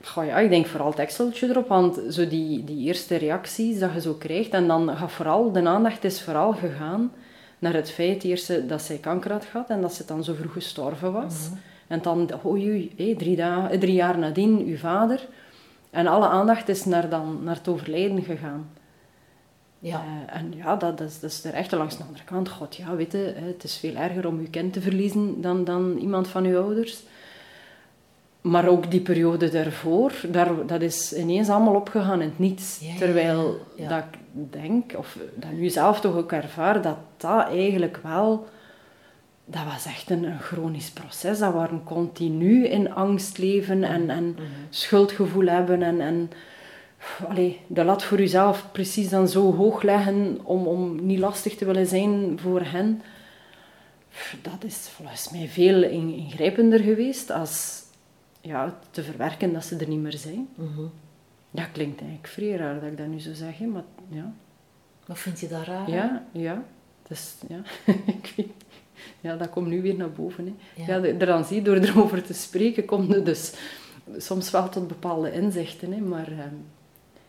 [0.05, 4.01] Goh, ja, ik denk vooral tekseltje erop, want zo die, die eerste reacties dat je
[4.01, 7.13] zo krijgt, en dan gaat vooral, de aandacht is vooral gegaan
[7.59, 10.53] naar het feit eerst dat zij kanker had gehad en dat ze dan zo vroeg
[10.53, 11.49] gestorven was.
[11.49, 11.59] Mhm.
[11.93, 15.29] En dan, oei, oei drie, dagen, drie jaar nadien, uw vader.
[15.91, 18.71] En alle aandacht is naar, dan, naar het overlijden gegaan.
[19.79, 20.03] Ja.
[20.27, 22.49] Eh, en ja, dat, is, dat is er echt langs de andere kant.
[22.49, 25.97] God, ja, weet je, het is veel erger om je kind te verliezen dan, dan
[25.97, 27.03] iemand van uw ouders.
[28.41, 32.79] Maar ook die periode daarvoor, daar, dat is ineens allemaal opgegaan in het niets.
[32.81, 37.49] Ja, ja, Terwijl dat ik denk, of dat nu zelf toch ook ervaar, dat dat
[37.49, 38.47] eigenlijk wel...
[39.45, 41.39] Dat was echt een, een chronisch proces.
[41.39, 44.43] Dat waren continu in angst leven en, en Mhm.
[44.71, 45.83] schuldgevoel hebben.
[45.83, 46.31] En, en
[47.29, 51.65] allee, de lat voor jezelf precies dan zo hoog leggen om, om niet lastig te
[51.65, 53.03] willen zijn voor hen.
[54.43, 57.83] Dat is volgens mij veel in- ingrijpender geweest als
[58.41, 60.49] ja, te verwerken dat ze er niet meer zijn.
[60.55, 60.83] Mhm.
[61.51, 64.33] Dat klinkt eigenlijk vrij raar dat ik dat nu zo zeg, maar ja.
[65.07, 65.91] Wat vind je daar raar?
[65.91, 66.63] Ja, ja.
[67.09, 67.61] Dus, ja.
[68.07, 68.49] ik weet,
[69.21, 70.45] ja, dat komt nu weer naar boven.
[70.47, 70.85] Hè.
[70.93, 70.97] Ja.
[71.05, 71.13] Ja.
[71.27, 73.53] dan zie door erover te spreken, komt je dus
[74.17, 75.93] soms wel tot bepaalde inzichten.
[75.93, 76.01] Hè.
[76.01, 76.55] Maar ehm,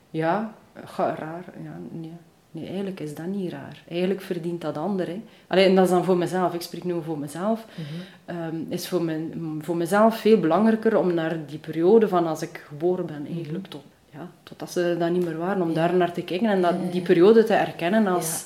[0.10, 1.44] ja, ga, raar.
[1.64, 2.12] Ja, nee.
[2.52, 3.84] nee, eigenlijk is dat niet raar.
[3.90, 5.08] Eigenlijk verdient dat ander.
[5.08, 5.22] Hè.
[5.48, 6.54] Allee, en dat is dan voor mezelf.
[6.54, 7.66] Ik spreek nu voor mezelf.
[7.76, 8.38] Mhm.
[8.38, 12.64] Ehm, is voor, mijn, voor mezelf veel belangrijker om naar die periode van als ik
[12.68, 15.78] geboren ben, eigenlijk tot, ja, totdat ze dat niet meer waren, om Mhm.
[15.78, 15.88] Ja.
[15.88, 18.46] daar naar te kijken en dat, die periode te erkennen als,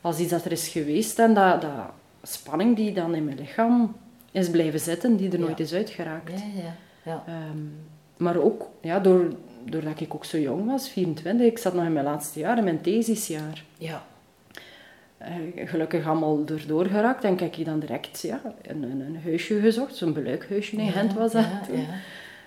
[0.00, 1.70] als iets dat er is geweest en dat, dat
[2.22, 3.96] spanning die dan in mijn lichaam
[4.30, 5.44] is blijven zitten, die er Ja.
[5.44, 6.30] nooit is uitgeraakt.
[6.32, 7.22] Ja, ja, ja.
[7.26, 7.58] Ehm,
[8.16, 9.32] maar ook, ja, door,
[9.64, 12.64] doordat ik ook zo jong was, 24, ik zat nog in mijn laatste jaar, in
[12.64, 13.64] mijn thesisjaar.
[13.78, 14.02] ja.
[15.18, 15.32] Eh,
[15.68, 19.96] gelukkig allemaal erdoor geraakt en kijk je dan direct ja, een, een, een huisje gezocht,
[19.96, 21.44] zo'n beluikhuisje in Gent was dat.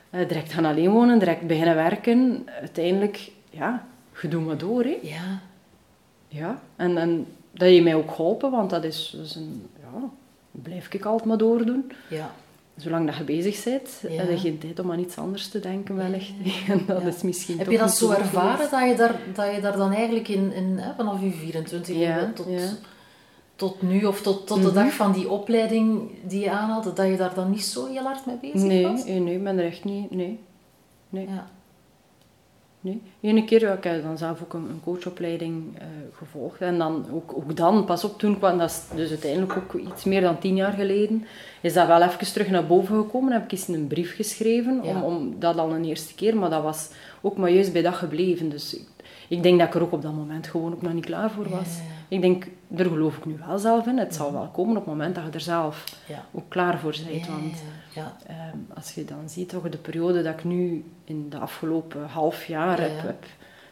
[0.09, 2.47] Eh, direct gaan alleen wonen, direct beginnen werken.
[2.59, 3.85] Uiteindelijk, ja,
[4.21, 4.83] je doet maar door.
[4.83, 4.97] Hè.
[5.01, 5.39] ja.
[6.27, 6.61] Ja.
[6.75, 10.09] En, en dat je mij ook geholpen, want dat is, dat is een, ja,
[10.51, 11.91] blijf ik altijd maar doordoen.
[12.09, 12.31] ja.
[12.77, 14.09] Zolang dat je bezig bent, Ja.
[14.09, 16.31] heb je geen tijd om aan iets anders te denken wellicht.
[16.69, 17.07] En dat Ja.
[17.07, 20.27] is misschien Heb je dat zo ervaren dat je daar, dat je daar dan eigenlijk
[20.27, 22.69] in, in hè, vanaf je 24 Ja, tot, ja.
[23.55, 24.73] tot nu of tot, tot de Mhm.
[24.75, 28.25] dag van die opleiding die je aanhad, dat je daar dan niet zo heel hard
[28.25, 29.03] mee bezig Nee, was?
[29.05, 30.11] eh, nee, ik ben er echt niet...
[30.11, 30.39] Nee.
[31.09, 31.27] Nee.
[31.27, 31.47] Ja.
[32.83, 33.01] Nee.
[33.21, 36.61] Ene keer, ja, ik heb dan zelf ook een, een coachopleiding eh, gevolgd.
[36.61, 40.03] En dan, ook, ook dan, pas op, toen kwam, dat is dus uiteindelijk ook iets
[40.03, 41.25] meer dan tien jaar geleden,
[41.61, 43.33] is dat wel even terug naar boven gekomen.
[43.33, 44.89] Heb ik eens een brief geschreven, Ja.
[44.89, 46.89] om, om dat al een eerste keer, maar dat was
[47.21, 48.49] ook maar juist bij dat gebleven.
[48.49, 48.87] Dus ik,
[49.27, 51.49] ik denk dat ik er ook op dat moment gewoon ook nog niet klaar voor
[51.49, 51.77] was.
[51.77, 51.83] ja.
[52.13, 53.97] Ik denk, daar geloof ik nu wel zelf in.
[53.97, 55.83] Het zal wel komen op het moment dat je er zelf
[56.31, 57.27] ook klaar voor bent.
[57.27, 58.17] Want ja.
[58.27, 62.45] Ehm, als je dan ziet, toch de periode dat ik nu in de afgelopen half
[62.45, 63.25] jaar Ja, heb,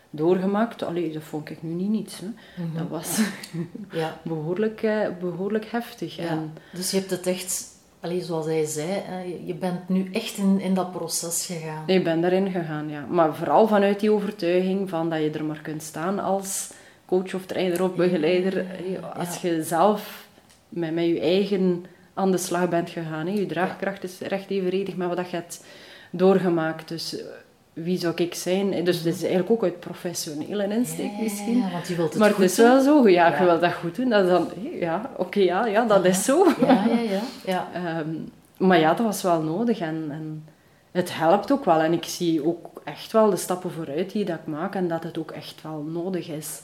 [0.09, 2.19] doorgemaakt, allee, dat vond ik nu niet niets.
[2.19, 2.27] Hè.
[2.63, 2.77] Mhm.
[2.77, 3.19] Dat was
[3.91, 4.17] Ja.
[4.23, 6.15] behoorlijk, eh, behoorlijk heftig.
[6.15, 6.27] Ja.
[6.27, 7.65] En, Dus je hebt het echt,
[7.99, 9.01] allee, zoals hij zei,
[9.45, 11.83] je bent nu echt in, in dat proces gegaan.
[11.87, 13.05] ik ben daarin gegaan, ja.
[13.09, 16.71] Maar vooral vanuit die overtuiging van dat je er maar kunt staan als
[17.11, 18.57] coach of trainer of begeleider.
[18.57, 20.27] eh, Als je zelf
[20.69, 23.27] met, met je eigen aan de slag bent gegaan.
[23.27, 23.33] Hè.
[23.33, 25.63] Je draagkracht is recht evenredig met wat dat je hebt
[26.11, 26.87] doorgemaakt.
[26.87, 27.25] Dus eh,
[27.73, 28.83] wie zou ik zijn?
[28.83, 31.57] Dus het is eigenlijk ook uit professionele insteek misschien.
[31.57, 32.65] ja, want je wilt het maar goed het is doen.
[32.67, 33.37] wel zo, ja, Ja.
[33.39, 34.09] je wilt dat goed doen.
[34.09, 34.47] Dat is dan,
[34.79, 36.45] ja, oké, ja, ja, dat is zo.
[36.61, 37.21] Ja, ja, ja.
[37.45, 37.67] ja.
[37.85, 38.09] Ehm,
[38.57, 40.45] maar ja, dat was wel nodig en, en
[40.91, 41.79] het helpt ook wel.
[41.79, 45.03] En ik zie ook echt wel de stappen vooruit die dat ik maak en dat
[45.03, 46.61] het ook echt wel nodig is.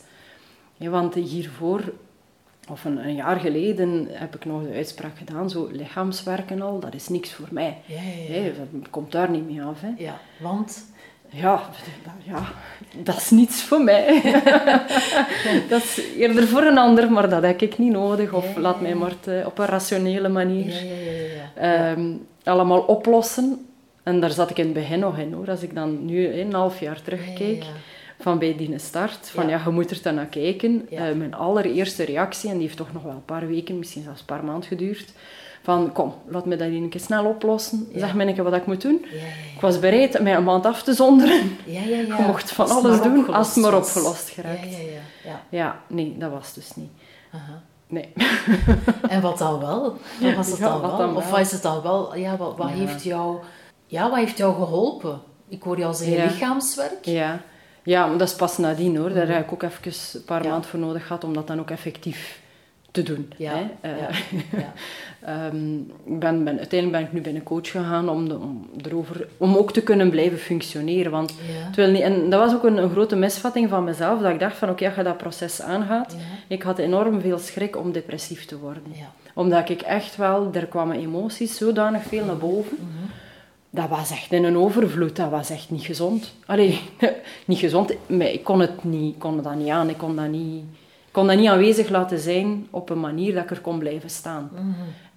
[0.77, 1.81] Ja, want hiervoor,
[2.69, 6.93] of een, een jaar geleden, heb ik nog de uitspraak gedaan, zo lichaamswerken al, dat
[6.93, 7.77] is niks voor mij.
[7.85, 8.41] Ja, ja, ja.
[8.41, 9.81] Hé, dat komt daar niet mee af.
[9.81, 9.89] Hè.
[9.97, 10.85] Ja, want
[11.29, 11.55] Ja,
[12.03, 12.43] dat- ja,
[13.03, 14.21] dat is niets voor mij.
[15.69, 18.33] dat is eerder voor een ander, maar dat heb ik niet nodig.
[18.33, 19.13] Of laat mij maar
[19.45, 21.91] op een rationele manier ja, ja, ja, ja, ja.
[21.91, 22.13] ehm,
[22.43, 23.65] allemaal oplossen.
[24.03, 25.49] En daar zat ik in het begin nog in hoor.
[25.49, 27.69] Als ik dan nu een half jaar terugkijk, ja,
[28.19, 29.57] van bij die start, van Ja.
[29.57, 30.87] ja, je moet er dan naar kijken.
[30.89, 31.07] Ja.
[31.09, 34.19] Eh, mijn allereerste reactie, en die heeft toch nog wel een paar weken, misschien zelfs
[34.19, 35.11] een paar maanden geduurd,
[35.63, 37.87] van kom, laat me dat een keer snel oplossen.
[37.95, 39.05] Zeg me een keer wat ik moet doen.
[39.55, 41.57] Ik was bereid mij een maand af te zonderen.
[41.65, 42.17] ja, ja, ja.
[42.17, 44.59] Je mocht van alles doen als het maar opgelost geraakt.
[44.71, 45.01] Ja, ja, ja.
[45.23, 45.41] ja.
[45.49, 46.89] Ja, nee, dat was dus niet.
[47.33, 47.61] Aha.
[47.87, 48.13] Nee.
[49.09, 49.97] En wat dan wel?
[50.21, 50.97] Wat was het Ja, dan wel?
[50.97, 52.15] dan Of wat is het dan wel?
[52.15, 52.75] Ja, wat, wat Ja.
[52.75, 53.37] heeft jou...
[53.85, 55.19] Ja, wat heeft jou geholpen?
[55.47, 56.23] Ik hoor jou zeggen Ja.
[56.25, 57.05] lichaamswerk.
[57.05, 57.41] Ja.
[57.87, 59.13] Ja, maar dat is pas nadien hoor.
[59.13, 60.49] Daar heb ik ook even een paar Mhm.
[60.49, 62.41] Maanden voor nodig gehad om dat dan ook effectief
[62.91, 63.31] te doen.
[63.37, 63.65] Ja, hè.
[63.81, 64.09] Eh, ja,
[64.57, 64.73] ja.
[65.21, 65.57] Ehm,
[66.05, 69.55] ben, ben, uiteindelijk ben ik nu bij een coach gegaan om, de, om, erover, om
[69.55, 71.11] ook te kunnen blijven functioneren.
[71.11, 71.33] Want
[71.75, 74.69] niet, en dat was ook een, een grote misvatting van mezelf, dat ik dacht van
[74.69, 76.15] oké, als je dat proces aangaat,
[76.47, 78.83] ik had enorm veel schrik om depressief te worden.
[79.33, 82.77] Omdat ik echt wel, er kwamen emoties zodanig veel naar boven.
[82.79, 83.06] Mhm.
[83.69, 86.33] Dat was echt in een overvloed, dat was echt niet gezond.
[86.45, 86.79] Allee,
[87.45, 90.63] niet gezond, maar ik kon het niet, kon dat niet aan, ik kon dat niet,
[91.11, 94.49] kon dat niet aanwezig laten zijn op een manier dat ik er kon blijven staan.
[94.53, 94.63] Mhm.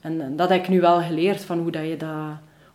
[0.01, 2.09] En, en dat heb ik nu wel geleerd, van hoe, dat je, dat,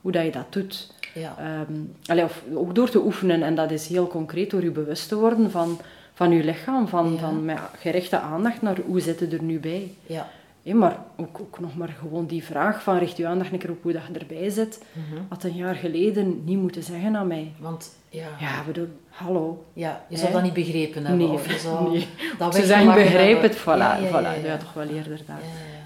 [0.01, 0.93] hoe dat je dat doet.
[1.13, 1.35] Ja.
[1.39, 5.07] Ehm, allee, of, ook door te oefenen, en dat is heel concreet, door je bewust
[5.07, 5.79] te worden van,
[6.13, 7.19] van je lichaam, van, Ja.
[7.19, 9.91] van met gerichte aandacht naar hoe zit het er nu bij.
[10.05, 10.27] Ja.
[10.65, 13.69] Hé, maar ook, ook nog maar gewoon die vraag van richt je aandacht een keer
[13.71, 15.21] op hoe dat je erbij zit, Mhm.
[15.29, 17.51] had een jaar geleden niet moeten zeggen aan mij.
[17.59, 19.65] Want ja, Ja, bedoel, hallo.
[19.73, 21.25] ja je zou dat niet begrepen hebben.
[21.27, 22.07] Nee, of je zou nee.
[22.37, 24.45] dat Ze zeggen begrijp het, voilà, Ja, ja, voilà.
[24.45, 25.39] ja, toch wel eerder daar.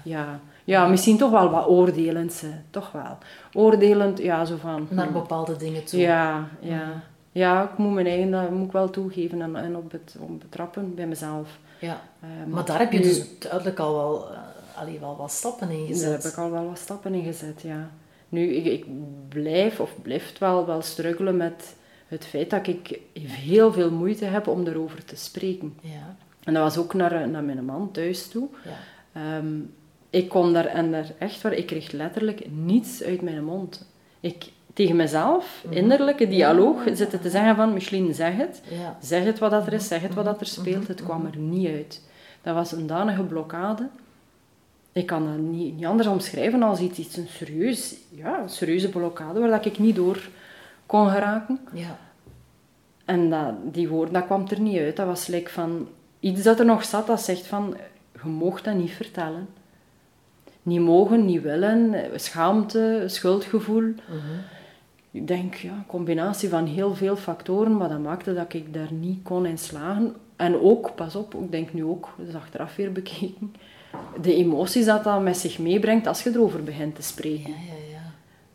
[0.04, 2.50] Ja, ja, misschien toch wel wat oordelend, ze.
[2.70, 3.18] toch wel.
[3.52, 4.86] Oordelend, ja, zo van...
[4.90, 5.12] Naar hm.
[5.12, 6.00] bepaalde dingen toe.
[6.00, 7.02] Ja, ja.
[7.32, 10.40] Ja, ik moet mijn eigen, dat moet ik wel toegeven en, en op, het, op
[10.40, 11.58] betrappen bij mezelf.
[11.78, 12.00] Ja.
[12.20, 14.38] Eh, Maar daar heb je nu- dus duidelijk al wel, eh,
[14.80, 17.90] allee, wel wat stappen in Daar heb ik al wel wat stappen in gezet, ja.
[18.28, 18.84] Nu, ik, ik
[19.28, 21.74] blijf, of blijf wel, wel struggelen met
[22.08, 25.74] het feit dat ik heel veel moeite heb om erover te spreken.
[25.80, 28.48] Ja, En dat was ook naar, naar mijn man thuis toe.
[28.64, 28.70] ja.
[29.36, 29.46] Ehm,
[30.10, 33.86] ik kon daar, en daar echt waar, ik kreeg letterlijk niets uit mijn mond.
[34.20, 35.74] Ik, tegen mezelf, Mhm.
[35.76, 38.62] innerlijke dialoog, zitten te zeggen van, Micheline, zeg het.
[38.70, 38.96] ja.
[39.02, 40.60] Zeg het wat dat er is, zeg het wat dat er Mhm.
[40.60, 40.88] speelt.
[40.88, 42.02] Het kwam er niet uit.
[42.42, 43.88] Dat was een danige blokkade.
[44.92, 48.88] Ik kan dat niet, niet anders omschrijven als iets, iets een, serieus, ja, een serieuze
[48.88, 50.28] blokkade waar dat ik niet door
[50.86, 51.60] kon geraken.
[51.72, 51.98] ja.
[53.04, 54.96] En dat, die woorden, dat kwam er niet uit.
[54.96, 55.88] Dat was like van
[56.20, 57.76] iets dat er nog zat, dat zegt van,
[58.22, 59.48] je moogt dat niet vertellen.
[60.62, 63.82] Niet mogen, niet willen, schaamte, schuldgevoel.
[63.82, 64.38] Mhm.
[65.10, 68.92] Ik denk, ja, een combinatie van heel veel factoren, maar dat maakte dat ik daar
[68.92, 70.14] niet kon in slagen.
[70.36, 73.54] En ook, pas op, ik denk nu ook, dat is achteraf weer bekeken,
[74.20, 77.50] de emoties dat dat met zich meebrengt als je erover begint te spreken.
[77.50, 77.98] Ja, ja,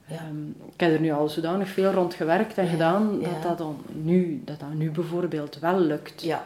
[0.07, 0.15] ja.
[0.15, 3.77] Ehm, ik heb er nu al zodanig veel rond gewerkt en gedaan, dat dat, dan
[3.91, 6.21] nu, dat dat nu bijvoorbeeld wel lukt.
[6.21, 6.45] Ja.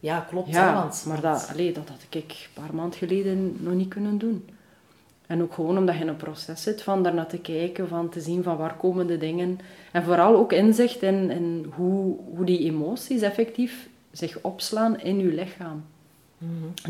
[0.00, 0.54] Ja, klopt.
[0.54, 3.88] hè, Ja, want, maar dat, allee, dat had ik een paar maanden geleden nog niet
[3.88, 4.48] kunnen doen.
[5.26, 8.20] En ook gewoon omdat je in een proces zit van daarnaar te kijken, van te
[8.20, 9.58] zien van waar komen de dingen.
[9.92, 15.32] En vooral ook inzicht in, in hoe, hoe die emoties effectief zich opslaan in je
[15.32, 15.84] lichaam.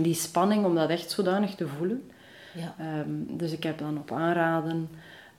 [0.00, 2.11] Die spanning om dat echt zodanig te voelen.
[2.54, 2.74] Ja.
[2.78, 4.88] Ehm, dus ik heb dan op aanraden,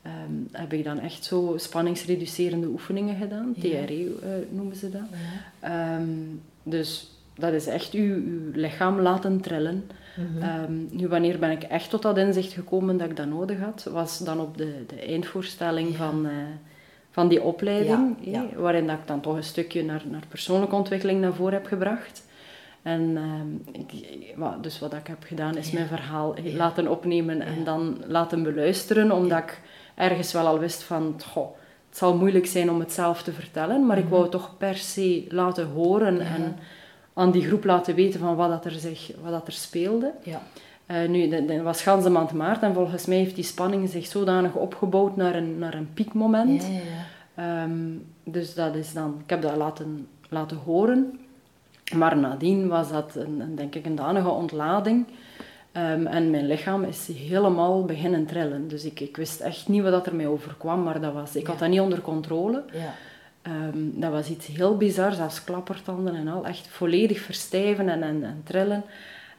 [0.02, 0.14] ehm,
[0.52, 3.54] heb ik dan echt zo spanningsreducerende oefeningen gedaan.
[3.56, 3.86] Ja.
[3.86, 5.02] TRE eh, noemen ze dat.
[5.12, 5.96] Ja.
[5.96, 6.10] Ehm,
[6.64, 9.84] dus dat is echt uw, uw lichaam laten trillen.
[10.16, 10.72] Mhm.
[10.90, 14.18] Nu, wanneer ben ik echt tot dat inzicht gekomen dat ik dat nodig had, was
[14.18, 16.32] dan op de, de eindvoorstelling van, eh,
[17.12, 18.16] van die opleiding,
[18.56, 22.28] waarin dat ik dan toch een stukje naar, naar persoonlijke ontwikkeling naar voren heb gebracht.
[22.82, 27.98] En ehm, ik- dus wat ik heb gedaan is mijn verhaal laten opnemen en dan
[28.08, 29.62] laten beluisteren, omdat ik
[29.96, 31.48] ergens wel al wist van, goh,
[31.90, 34.12] het zal moeilijk zijn om het zelf te vertellen, maar ik Mhm.
[34.12, 36.56] wou het toch per se laten horen en
[37.14, 40.12] aan die groep laten weten van wat dat er, zich, wat dat er speelde.
[40.24, 40.42] Ja.
[40.86, 44.54] Eh, nu, dat was ganse maand maart en volgens mij heeft die spanning zich zodanig
[44.56, 46.64] opgebouwd naar een, naar een piekmoment.
[46.64, 47.64] Ja, ja, ja.
[47.64, 47.80] Ehm,
[48.24, 51.20] dus dat is dan, ik heb dat laten, laten horen.
[51.94, 55.06] Maar nadien was dat een, een, denk ik een danige ontlading.
[55.72, 58.68] Ehm, en mijn lichaam is helemaal beginnen trillen.
[58.68, 61.48] Dus ik, ik wist echt niet wat dat er mij overkwam, maar dat was, ik
[61.48, 62.64] had dat niet onder controle.
[62.72, 62.94] Ja.
[63.42, 66.46] Ehm, dat was iets heel bizar, zelfs klappertanden en al.
[66.46, 68.84] Echt volledig verstijven en, en, en trillen.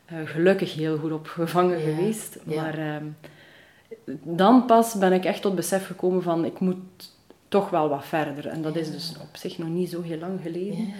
[0.04, 2.38] Eh, gelukkig heel goed opgevangen Ja, geweest.
[2.44, 3.04] Maar ehm,
[4.22, 7.12] dan pas ben ik echt tot besef gekomen van ik moet
[7.50, 8.46] toch wel wat verder.
[8.46, 10.76] En dat is dus op zich nog niet zo heel lang geleden.
[10.76, 10.94] Ja,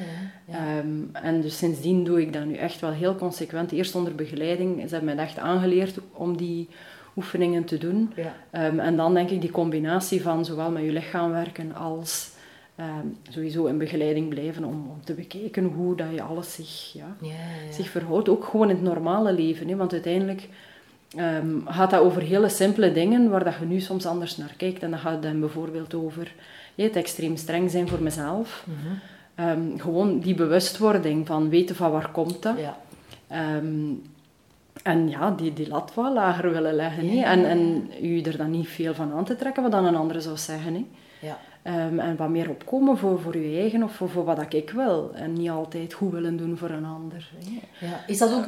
[0.45, 0.79] ja, ja.
[0.79, 3.73] Ehm, en dus sindsdien doe ik dat nu echt wel heel consequent.
[3.73, 4.89] Eerst onder begeleiding.
[4.89, 6.69] Ze hebben mij echt aangeleerd om die
[7.17, 8.13] oefeningen te doen.
[8.17, 8.35] Ja.
[8.51, 12.31] Ehm, en dan denk ik die combinatie van zowel met je lichaam werken als
[12.77, 17.17] ehm, sowieso in begeleiding blijven om, om te bekijken hoe dat je alles zich, ja.
[17.71, 18.29] zich verhoudt.
[18.29, 19.69] Ook gewoon in het normale leven.
[19.69, 19.77] Hè?
[19.77, 20.49] Want uiteindelijk
[21.17, 24.83] ehm, gaat dat over hele simpele dingen waar dat je nu soms anders naar kijkt.
[24.83, 26.33] En dan gaat het dan bijvoorbeeld over
[26.75, 28.67] hè, het extreem streng zijn voor mezelf.
[28.67, 28.95] Mhm.
[29.35, 32.59] Ehm, gewoon die bewustwording van weten van waar komt dat.
[32.59, 32.79] Ja.
[33.27, 33.93] Ehm,
[34.83, 37.15] en ja, die, die lat wat lager willen leggen.
[37.15, 37.25] Ja.
[37.25, 40.21] En, en u er dan niet veel van aan te trekken, wat dan een andere
[40.21, 40.87] zou zeggen.
[41.21, 41.39] Ja.
[41.63, 45.11] En wat meer opkomen voor, voor je eigen of voor, voor wat dat ik wil.
[45.15, 47.31] En niet altijd goed willen doen voor een ander.
[47.81, 48.05] Ja.
[48.07, 48.47] Is dat ook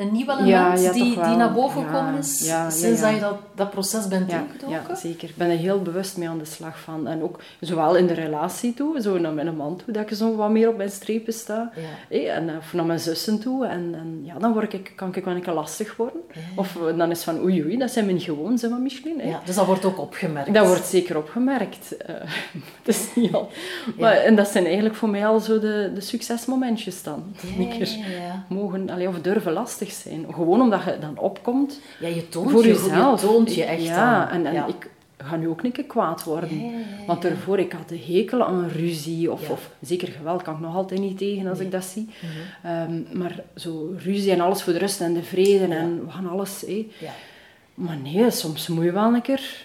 [0.00, 3.70] een, nieuw element Ja, die, die naar boven gekomen is sinds dat je dat, dat
[3.70, 4.68] proces bent ingedoken?
[4.68, 5.28] ja, zeker.
[5.28, 7.06] Ik ben er heel bewust mee aan de slag van.
[7.06, 10.36] En ook zowel in de relatie toe, zo naar mijn man toe, dat ik zo
[10.36, 11.72] wat meer op mijn strepen sta.
[12.08, 13.66] Hé, en, eh, of naar mijn zussen toe.
[13.66, 16.20] En, en ja, dan word ik, kan ik wel een keer lastig worden.
[16.56, 19.22] Of eh, dan is van oei oei, dat zijn mijn gewoon, zijn van Michelin.
[19.44, 20.54] dus dat wordt ook opgemerkt.
[20.54, 21.96] Dat wordt zeker opgemerkt.
[21.96, 22.14] Eh,
[22.82, 23.50] het is niet al.
[23.98, 27.24] Maar, en dat zijn eigenlijk voor mij al zo de, de succesmomentjes dan.
[27.58, 28.44] Ja, ja, ja.
[28.48, 30.26] mogen, allee, of durven lastig zijn.
[30.34, 33.20] Gewoon omdat je dan opkomt Ja, je toont voor je, jezelf.
[33.20, 34.28] je toont je echt Ja, aan.
[34.28, 34.66] en, en ja.
[34.66, 36.64] ik ga nu ook niet keer kwaad worden.
[36.64, 36.70] Ja,
[37.06, 39.32] Want daarvoor, ik had de hekel aan ruzie.
[39.32, 42.08] Of, of zeker geweld kan ik nog altijd niet tegen als ik dat zie.
[42.20, 42.72] Mhm.
[42.72, 46.28] Ehm, maar zo ruzie en alles voor de rust en de vrede en we gaan
[46.28, 46.64] alles...
[46.98, 47.10] Ja.
[47.74, 49.64] Maar nee, soms moet je wel een keer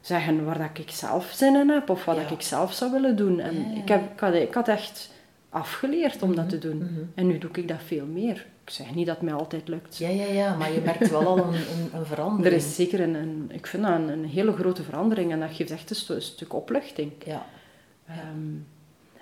[0.00, 3.16] zeggen waar dat ik zelf zin in heb of wat dat ik zelf zou willen
[3.16, 3.40] doen.
[3.40, 3.54] En.
[3.76, 5.10] Ik, heb, ik, had, ik had echt
[5.56, 6.76] afgeleerd om dat te doen.
[6.76, 7.00] mhm.
[7.14, 8.46] En nu doe ik dat veel meer.
[8.64, 9.96] Ik zeg niet dat het mij altijd lukt.
[9.96, 12.46] Ja, ja, ja, maar je merkt wel al een, een, een verandering.
[12.46, 15.48] Er is zeker een, een ik vind dat een, een hele grote verandering en dat
[15.52, 17.12] geeft echt een, stu- een stuk opluchting.
[17.26, 17.46] Ja.
[18.06, 18.18] Ehm,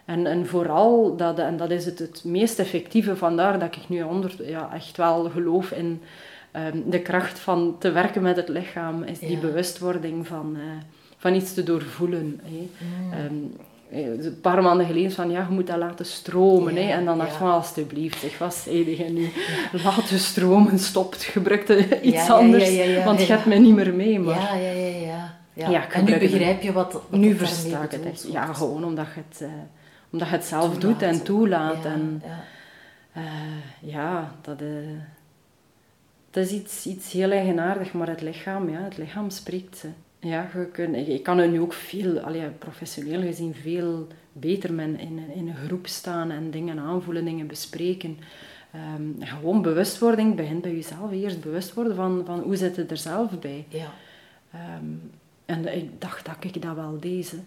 [0.04, 4.02] en, en vooral, dat, en dat is het, het meest effectieve, vandaar dat ik nu
[4.02, 6.02] onder, ja, echt wel geloof in
[6.50, 9.40] ehm, de kracht van te werken met het lichaam, is die Ja.
[9.40, 10.62] bewustwording van, eh,
[11.16, 12.40] van iets te doorvoelen.
[12.48, 12.68] Mm.
[13.12, 13.28] Ehm, eh,
[13.94, 16.74] een paar maanden geleden van ja, je moet dat laten stromen.
[16.74, 16.92] Ja, hè.
[16.92, 17.40] En dan dacht ik ja.
[17.40, 19.30] van alsjeblieft, zeg, wat zei je nu?
[19.84, 24.18] Laten stromen, stopt, gebruikte iets Ja, ja, anders, want je hebt mij niet meer mee.
[24.18, 25.70] Maar Ja, ja, ja, ja.
[25.70, 25.90] ja.
[25.90, 28.26] En nu begrijp je wat, wat nu het versta ik het echt.
[28.32, 29.48] Ja, gewoon omdat je het, eh,
[30.10, 30.80] omdat je het zelf Toelaat.
[30.80, 31.82] doet en toelaat.
[31.84, 32.40] Ja, En, ja.
[33.12, 34.66] eh, ja, dat, eh,
[36.30, 39.84] dat is iets, iets heel eigenaardig, maar het lichaam, ja, het lichaam spreekt.
[40.24, 45.18] Ja, je ik, ik kan er nu ook veel, allee, professioneel gezien, veel beter in,
[45.34, 48.18] in een groep staan en dingen aanvoelen, dingen bespreken.
[48.72, 51.12] Ehm, gewoon bewustwording begint bij jezelf.
[51.12, 53.66] Eerst bewust worden van, van hoe zit je er zelf bij.
[53.68, 53.92] Ja.
[54.52, 54.84] Ehm,
[55.44, 57.38] en ik dacht dat ik dat wel hè.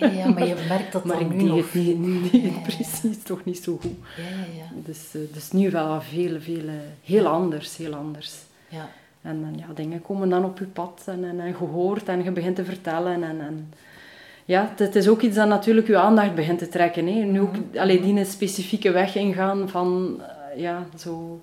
[0.00, 1.72] Ja, ja, maar je merkt dat Maar dan ik nu deed nog.
[1.72, 3.96] het niet, Ja, precies, toch niet zo goed.
[4.16, 4.70] Ja, ja, ja.
[4.84, 8.34] Dus, eh, dus nu wel veel, veel, eh, heel anders, heel anders.
[8.68, 8.90] ja.
[9.22, 12.56] En, ja, dingen komen dan op je pad en, en, en gehoord en je begint
[12.56, 13.22] te vertellen.
[13.22, 13.72] En, en,
[14.44, 17.06] ja, het, het is ook iets dat natuurlijk je aandacht begint te trekken.
[17.06, 17.12] Hè.
[17.24, 17.78] Nu ook Mhm.
[17.78, 20.20] allee, die een specifieke weg ingaan van,
[20.52, 21.40] eh, ja, zo...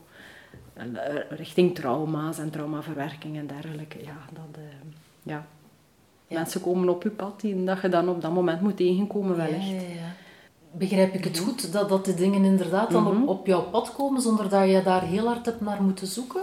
[0.74, 0.84] eh,
[1.30, 3.98] richting trauma's en traumaverwerking en dergelijke.
[4.04, 4.44] Ja, dat...
[4.56, 4.62] eh,
[5.24, 5.46] ja.
[6.28, 6.38] Ja.
[6.38, 9.68] Mensen komen op je pad die dat je dan op dat moment moet tegenkomen wellicht.
[9.70, 10.14] Ja, ja, ja.
[10.72, 13.22] Begrijp ik het goed dat, dat die dingen inderdaad dan Mhm.
[13.22, 16.42] op, op jouw pad komen zonder dat je daar heel hard hebt naar moeten zoeken?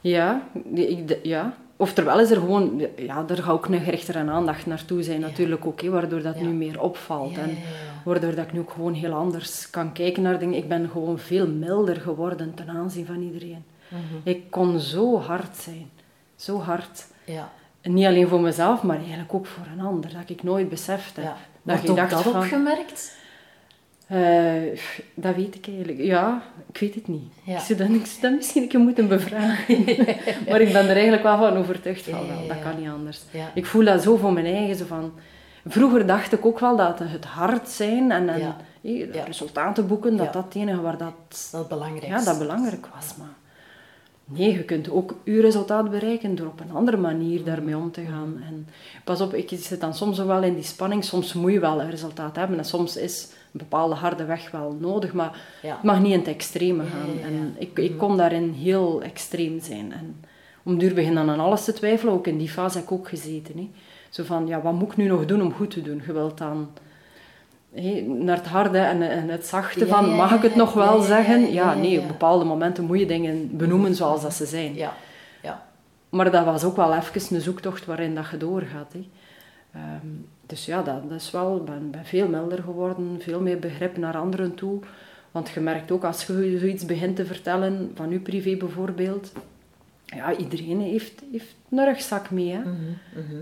[0.00, 0.42] Ja,
[0.74, 1.54] ik, ja.
[1.76, 5.80] Oftewel is er gewoon, ja, er gaat ook een gerichtere aandacht naartoe zijn natuurlijk ook,
[5.80, 6.42] waardoor dat Ja.
[6.42, 7.34] nu meer opvalt.
[7.34, 7.56] Ja, en
[8.04, 10.54] waardoor dat ik nu ook gewoon heel anders kan kijken naar dingen.
[10.58, 13.64] Ik ben gewoon veel milder geworden ten aanzien van iedereen.
[13.88, 14.00] Mhm.
[14.22, 15.90] Ik kon zo hard zijn,
[16.36, 17.06] zo hard.
[17.24, 17.50] Ja.
[17.80, 21.16] En niet alleen voor mezelf, maar eigenlijk ook voor een ander, dat ik nooit beseft
[21.16, 21.34] heb.
[21.62, 23.18] Dat je ook dacht dat van- opgemerkt?
[24.10, 24.78] Eh,
[25.14, 25.98] dat weet ik eigenlijk.
[25.98, 26.42] Ja,
[26.72, 27.32] ik weet het niet.
[27.42, 27.54] Ja.
[27.54, 29.84] Ik zou dat, ik zou dat misschien een keer moeten bevragen.
[30.48, 32.88] maar ik ben er eigenlijk wel van overtuigd van, Ja, ja, wel, dat kan niet
[32.88, 33.20] anders.
[33.54, 34.76] Ik voel dat zo voor mijn eigen.
[34.76, 35.12] Zo van,
[35.66, 38.56] vroeger dacht ik ook wel dat het hard zijn en, en
[39.26, 42.06] resultaten boeken, dat dat het enige waar dat, Dat belangrijk.
[42.12, 43.16] ja, dat belangrijk was.
[43.18, 43.34] Maar
[44.24, 48.02] nee, je kunt ook je resultaat bereiken door op een andere manier daarmee om te
[48.04, 48.42] gaan.
[48.46, 48.66] En
[49.04, 51.04] pas op, ik zit dan soms wel in die spanning.
[51.04, 54.76] Soms moet je wel een resultaat hebben en soms is een bepaalde harde weg wel
[54.80, 55.72] nodig, maar Ja.
[55.74, 57.18] het mag niet in het extreme gaan.
[57.18, 57.24] Ja.
[57.26, 59.92] En ik, ik kon daarin heel extreem zijn.
[59.92, 60.24] En
[60.62, 63.08] om duur begin dan aan alles te twijfelen, ook in die fase heb ik ook
[63.08, 63.56] gezeten.
[63.56, 63.70] Hè.
[64.08, 66.02] Zo van, ja, wat moet ik nu nog doen om goed te doen?
[66.06, 66.68] Je wilt dan
[67.74, 71.52] hé, naar het harde en, en het zachte van, mag ik het nog wel zeggen?
[71.52, 74.74] ja, nee, op bepaalde momenten moet je dingen benoemen zoals dat ze zijn.
[74.74, 74.92] Ja.
[75.42, 75.66] Ja.
[76.08, 78.92] Maar dat was ook wel even een zoektocht waarin dat je doorgaat.
[78.92, 79.08] Hè.
[79.72, 80.06] Ehm,
[80.50, 83.96] dus ja, dat, dat is wel, ik ben, ben veel milder geworden, veel meer begrip
[83.96, 84.78] naar anderen toe.
[85.30, 89.32] Want je merkt ook als je zoiets begint te vertellen, van je privé bijvoorbeeld,
[90.04, 92.50] ja, iedereen heeft, heeft een rugzak mee.
[92.50, 92.58] Hè.
[92.58, 92.70] Mhm,
[93.14, 93.40] mhm.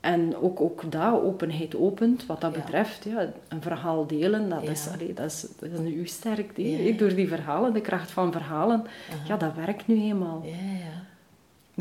[0.00, 2.60] En ook, ook dat, openheid opent, wat dat Ja.
[2.60, 3.04] betreft.
[3.04, 4.70] Ja, een verhaal delen, dat, Ja.
[4.70, 6.62] is, allee, dat, is, dat is sterkte.
[6.62, 6.82] hè.
[6.82, 6.96] Ja.
[6.96, 8.84] Door die verhalen, de kracht van verhalen,
[9.26, 10.42] ja, dat werkt nu eenmaal.
[10.44, 11.08] Ja, ja.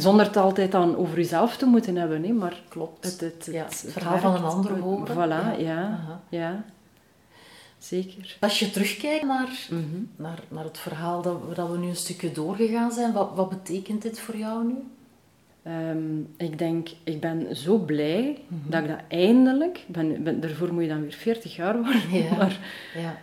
[0.01, 3.03] Zonder het altijd dan over jezelf te moeten hebben, hè, maar Klopt.
[3.05, 5.15] het, het, het, Ja, het het verhaal van een ander horen.
[5.15, 5.99] Voilà, ja.
[6.29, 6.63] Ja.
[7.77, 8.37] Zeker.
[8.39, 9.83] Als je terugkijkt naar, Mhm.
[10.15, 13.49] naar, naar het verhaal dat, we- dat we nu een stukje doorgegaan zijn, wat, wat
[13.49, 14.75] betekent dit voor jou nu?
[15.63, 18.69] Ehm, ik denk, ik ben zo blij Mhm.
[18.71, 22.35] dat ik dat eindelijk, ben, ben, daarvoor moet je dan weer 40 jaar worden, Ja.
[22.37, 22.59] maar
[22.95, 23.17] Ja.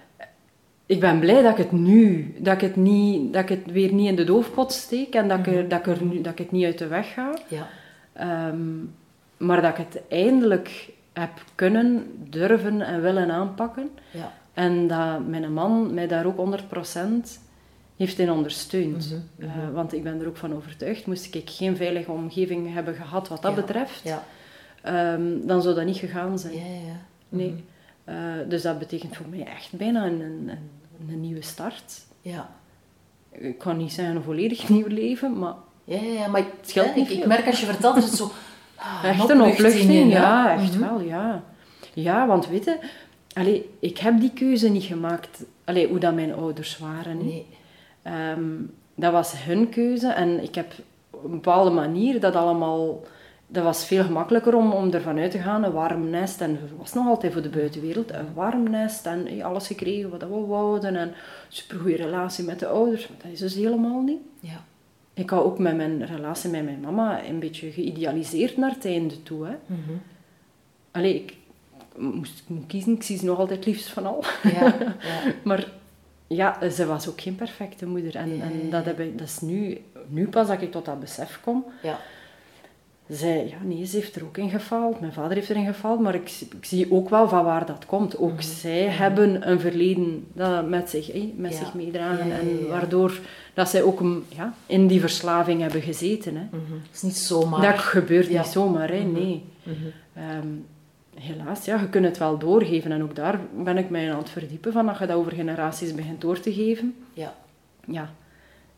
[0.86, 3.92] Ik ben blij dat ik het nu, dat ik het, niet, dat ik het weer
[3.92, 6.38] niet in de doofpot steek en dat, ik, er, dat, ik, er nu, dat ik
[6.38, 7.34] het niet uit de weg ga.
[7.48, 7.66] Ja.
[8.12, 8.58] Ehm,
[9.36, 13.88] maar dat ik het eindelijk heb kunnen, durven en willen aanpakken.
[14.10, 14.32] Ja.
[14.54, 17.40] En dat mijn man mij daar ook 100%
[17.96, 19.10] heeft in ondersteund.
[19.38, 22.94] Mhm, Eh, want ik ben er ook van overtuigd, moest ik geen veilige omgeving hebben
[22.94, 24.22] gehad wat dat Ja, betreft, Ja.
[24.82, 26.54] ehm, dan zou dat niet gegaan zijn.
[26.54, 26.96] Ja, ja.
[27.28, 27.64] Nee.
[28.06, 28.14] Eh,
[28.48, 30.50] dus dat betekent voor mij echt bijna een, een,
[31.08, 32.04] een, nieuwe start.
[32.20, 32.50] Ja.
[33.30, 35.54] Ik kan niet zeggen een volledig nieuw leven, maar
[35.84, 38.14] Ja, ja, ja, maar Het hè, niet ik, ik merk als je vertelt, is het
[38.14, 38.30] zo...
[38.76, 39.90] ah, echt een opluchting.
[39.90, 40.80] in, Ja, echt Mhm.
[40.88, 41.42] wel, ja.
[41.94, 42.78] Ja, want weet je,
[43.32, 47.24] allee, ik heb die keuze niet gemaakt, allee, hoe dat mijn ouders waren.
[47.24, 47.46] Nee.
[48.02, 48.44] Ehm,
[48.94, 50.72] dat was hun keuze en ik heb
[51.10, 53.00] op een bepaalde manier dat allemaal...
[53.46, 56.40] Dat was veel gemakkelijker om, om ervan uit te gaan, een warm nest.
[56.40, 59.06] En het was nog altijd voor de buitenwereld, een warm nest.
[59.06, 60.96] En eh, alles gekregen wat we wouden.
[60.96, 61.12] En
[61.48, 63.08] supergoeie relatie met de ouders.
[63.08, 64.20] Maar dat is dus helemaal niet.
[64.40, 64.64] Ja.
[65.14, 69.22] Ik had ook met mijn relatie met mijn mama een beetje geïdealiseerd naar het einde
[69.22, 69.46] toe.
[69.46, 69.54] Hè.
[70.90, 71.36] Allee, ik
[71.96, 74.24] moest kiezen, ik zie ze nog altijd het liefst van al.
[74.42, 74.64] Ja,
[75.00, 75.32] ja.
[75.44, 75.68] Maar
[76.26, 78.16] ja, ze was ook geen perfecte moeder.
[78.16, 81.40] En, en dat, heb ik, dat is nu, nu pas dat ik tot dat besef
[81.42, 81.64] kom.
[81.82, 81.98] ja.
[83.08, 85.00] Zij, ja, nee, ze heeft er ook in gefaald.
[85.00, 86.00] Mijn vader heeft erin gefaald.
[86.00, 88.18] Maar ik, ik zie ook wel van waar dat komt.
[88.18, 91.58] Ook zij hebben een verleden dat met zich, met Ja.
[91.58, 92.26] zich meedragen.
[92.28, 93.18] Ja, ja, En waardoor
[93.54, 96.36] dat zij ook een, ja, in die verslaving hebben gezeten.
[96.36, 96.42] Hè.
[96.50, 96.72] Mhm.
[96.82, 97.60] Het is niet zomaar...
[97.62, 99.12] Dat gebeurt niet zomaar, hè, Mhm.
[99.12, 99.44] nee.
[99.62, 99.74] Mhm.
[100.14, 100.48] Ehm,
[101.20, 102.92] helaas, ja, je kunt het wel doorgeven.
[102.92, 105.94] En ook daar ben ik mij aan het verdiepen van, dat je dat over generaties
[105.94, 106.94] begint door te geven.
[107.12, 107.34] Ja.
[107.86, 108.10] Ja,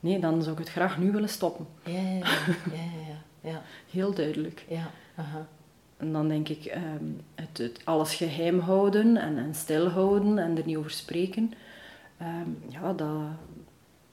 [0.01, 1.67] nee, dan zou ik het graag nu willen stoppen.
[1.85, 2.27] Ja, ja,
[3.41, 3.63] ja.
[3.91, 4.65] Heel duidelijk.
[4.69, 4.91] ja.
[5.17, 5.47] Aha.
[5.97, 10.67] En dan denk ik, ehm, het, het alles geheim houden en, en stilhouden en er
[10.67, 11.53] niet over spreken,
[12.19, 13.11] ehm, ja, dat,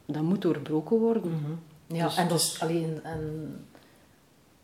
[0.05, 1.29] dat moet doorbroken worden.
[1.31, 1.51] Mhm.
[1.97, 2.99] Ja, Dus- en dat is alleen...
[3.03, 3.51] En...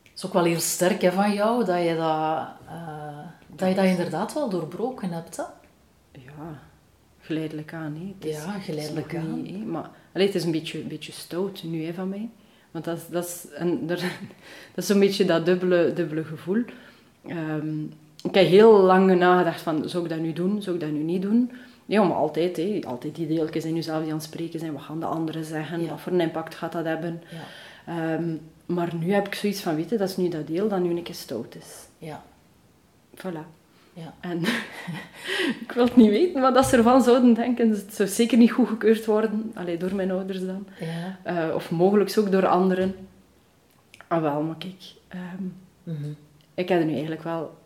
[0.03, 3.17] Het is ook wel heel sterk hè, van jou, dat je dat, eh,
[3.55, 5.37] dat je dat inderdaad wel doorbroken hebt.
[5.37, 5.43] Hè?
[6.11, 6.59] Ja,
[7.19, 7.95] geleidelijk aan.
[7.95, 8.13] Hè.
[8.19, 9.41] Het is- Ja, geleidelijk het is nog aan.
[9.41, 9.57] niet, hè.
[9.65, 12.29] Maar, allee, het is een beetje, een beetje stout nu hè, van mij.
[12.71, 13.45] Want dat is, dat is,
[14.73, 16.63] dat is zo'n beetje dat dubbele, dubbele gevoel.
[17.27, 17.83] Ehm,
[18.23, 20.99] ik heb heel lang nagedacht van, zou ik dat nu doen, zou ik dat nu
[20.99, 21.51] niet doen?
[21.85, 24.73] Ja, maar altijd, hè, altijd die deeltjes in jezelf die aan het spreken zijn.
[24.73, 25.81] Wat gaan de anderen zeggen?
[25.81, 25.89] Ja.
[25.89, 27.23] Wat voor een impact gaat dat hebben?
[27.29, 28.13] Ja.
[28.13, 30.79] Ehm, maar nu heb ik zoiets van, weet je, dat is nu dat deel dat
[30.79, 31.87] nu een keer stout is.
[31.97, 32.23] Ja.
[33.15, 33.60] Voilà.
[33.93, 34.13] Ja.
[34.19, 34.39] En
[35.65, 37.69] ik wil het niet weten wat dat ze ervan zouden denken.
[37.69, 40.67] Het zou zeker niet goedgekeurd worden, alleen door mijn ouders dan.
[40.79, 41.19] Ja.
[41.23, 42.95] Eh, of mogelijk ook door anderen.
[44.07, 45.43] Ah wel, maar kijk, ehm,
[45.83, 46.09] Mhm.
[46.53, 47.57] ik heb er nu eigenlijk wel...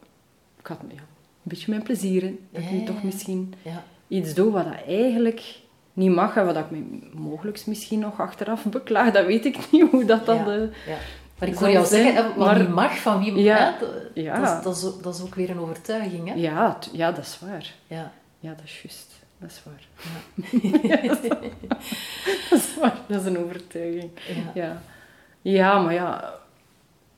[0.60, 1.02] Ik had ja, een
[1.44, 2.40] beetje mijn plezier in.
[2.52, 3.84] Dat ik Ja, nu ja, toch misschien Ja.
[4.08, 5.60] iets doe wat dat eigenlijk
[5.94, 6.36] niet mag.
[6.38, 9.12] En wat ik me mogelijk misschien nog achteraf beklaag.
[9.12, 10.38] Dat weet ik niet, hoe dat dan...
[10.38, 10.98] Ja.
[11.36, 11.40] Eh.
[11.40, 13.36] Maar ik hoor jou zeggen, hè, wat maar- niet mag, van wie...
[13.36, 14.40] Ja, hè, ja.
[14.40, 16.28] Dat, is, dat, is ook, dat is ook weer een overtuiging.
[16.28, 16.34] Hè?
[16.34, 17.74] ja, ja, dat is waar.
[17.88, 18.12] Ja.
[18.40, 19.14] Ja, dat is juist.
[19.38, 19.88] Dat is waar.
[20.82, 21.02] Ja.
[22.50, 22.98] Dat is waar.
[23.08, 24.10] Dat is een overtuiging.
[24.54, 24.62] Ja.
[24.64, 24.82] Ja,
[25.42, 26.34] ja maar ja,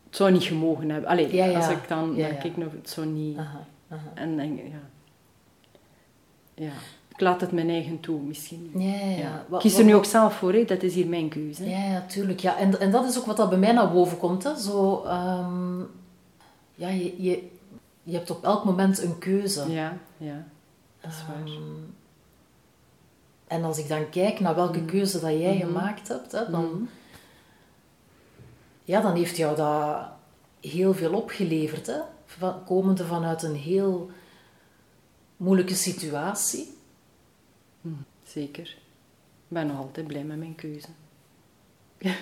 [0.05, 1.09] het zou niet gemogen hebben.
[1.09, 3.37] Allee, Ja, als ik dan, dan kijk nog, het zou niet...
[3.37, 4.11] Aha, aha.
[4.13, 4.79] En denk, ja.
[6.65, 6.71] Ja,
[7.17, 8.71] ik laat het mijn eigen toe misschien.
[8.73, 9.17] Ja, ja, ja.
[9.17, 9.45] Ja.
[9.47, 10.63] Wat- Kies er nu ook zelf voor, hè.
[10.65, 11.63] dat is hier mijn keuze.
[11.63, 11.69] hè.
[11.69, 12.39] Ja, ja, tuurlijk.
[12.39, 12.57] Ja.
[12.57, 14.43] En, en dat is ook wat dat bij mij naar boven komt.
[14.43, 14.55] Hè.
[14.59, 15.79] Zo, ehm,
[16.75, 17.47] ja, je, je,
[18.03, 19.71] je hebt op elk moment een keuze.
[19.71, 20.45] Ja, ja,
[21.01, 21.45] dat is waar.
[21.45, 21.61] Ehm,
[23.47, 25.65] en als ik dan kijk naar welke keuze dat jij Mhm.
[25.65, 26.83] gemaakt hebt, hè, dan, Mhm.
[28.83, 29.97] ja, dan heeft jou dat
[30.61, 31.87] heel veel opgeleverd.
[31.87, 31.97] Hè?
[32.25, 34.09] Van, komende vanuit een heel
[35.37, 36.75] moeilijke situatie.
[38.27, 38.67] Zeker.
[39.49, 40.87] Ik ben nog altijd blij met mijn keuze.
[41.97, 42.13] Ja.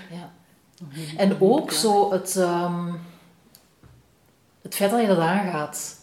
[1.18, 2.94] En ook zo het, ehm,
[4.62, 6.00] het feit dat je dat aangaat,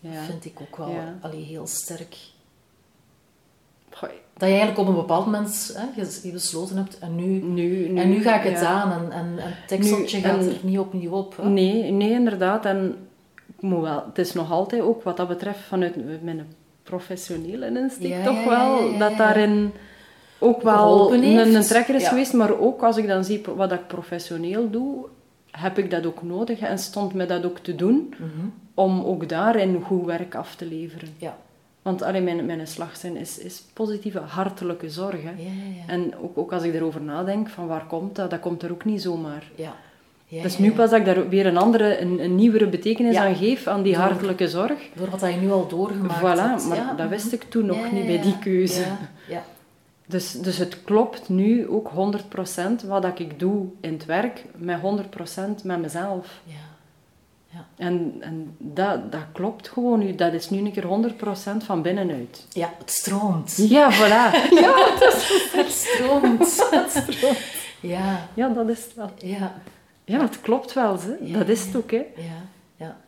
[0.00, 0.22] Ja.
[0.22, 1.18] vind ik ook wel Ja.
[1.20, 2.16] allee, heel sterk.
[3.90, 7.88] Goh, Dat je eigenlijk op een bepaald moment hè, je, besloten hebt en nu, Nu,
[7.88, 8.66] nu, en nu ga ik het ja.
[8.82, 11.36] aan en, en, en het tekseltje Nu, gaat en- er niet opnieuw op.
[11.36, 11.48] Hè?
[11.48, 12.64] Nee, nee, inderdaad.
[12.64, 13.08] En
[13.56, 16.46] ik moet wel, het is nog altijd ook wat dat betreft vanuit mijn
[16.84, 19.72] professionele insteek Ja, toch wel dat daarin
[20.38, 22.32] ook wel een, een trekker is geweest.
[22.32, 25.06] Maar ook als ik dan zie wat ik professioneel doe,
[25.50, 28.46] heb ik dat ook nodig en stond me dat ook te doen Mhm.
[28.74, 31.08] om ook daarin goed werk af te leveren.
[31.18, 31.36] Ja.
[31.82, 35.22] Want alleen mijn, mijn slagzin is, is positieve, hartelijke zorg.
[35.22, 35.30] Hè.
[35.30, 35.92] Ja, ja, ja.
[35.92, 38.84] En ook, ook als ik erover nadenk, van waar komt dat, dat komt er ook
[38.84, 39.44] niet zomaar.
[39.54, 39.74] ja.
[40.26, 40.74] Ja, dus ja, nu ja.
[40.74, 43.24] pas dat ik daar weer een andere, een, een nieuwere betekenis Ja.
[43.26, 44.78] aan geef, aan die hartelijke zorg.
[44.94, 46.66] Door wat je nu al doorgemaakt Voilà, hebt.
[46.66, 46.92] maar ja.
[46.94, 48.38] dat wist ik toen nog Ja, niet ja, bij die ja.
[48.38, 48.80] keuze.
[48.80, 48.98] Ja,
[49.28, 49.44] ja.
[50.06, 51.90] Dus, dus het klopt nu ook
[52.82, 56.26] 100% wat dat ik doe in het werk, met 100% met mezelf.
[56.44, 56.54] ja.
[57.76, 60.14] En, en dat, dat klopt gewoon nu.
[60.14, 61.12] Dat is nu een keer
[61.60, 62.46] 100% van binnenuit.
[62.52, 63.54] Ja, het stroomt.
[63.68, 64.50] Ja, voilà.
[64.60, 64.72] Ja,
[65.56, 66.68] Het stroomt.
[67.80, 69.10] Ja, ja dat is het wel.
[69.18, 69.54] ja,
[70.04, 71.00] Ja, het klopt wel.
[71.00, 71.14] Hè.
[71.20, 71.90] Ja, dat is het ook.
[71.90, 72.06] Hè.
[72.16, 72.46] ja,
[72.76, 73.00] ja.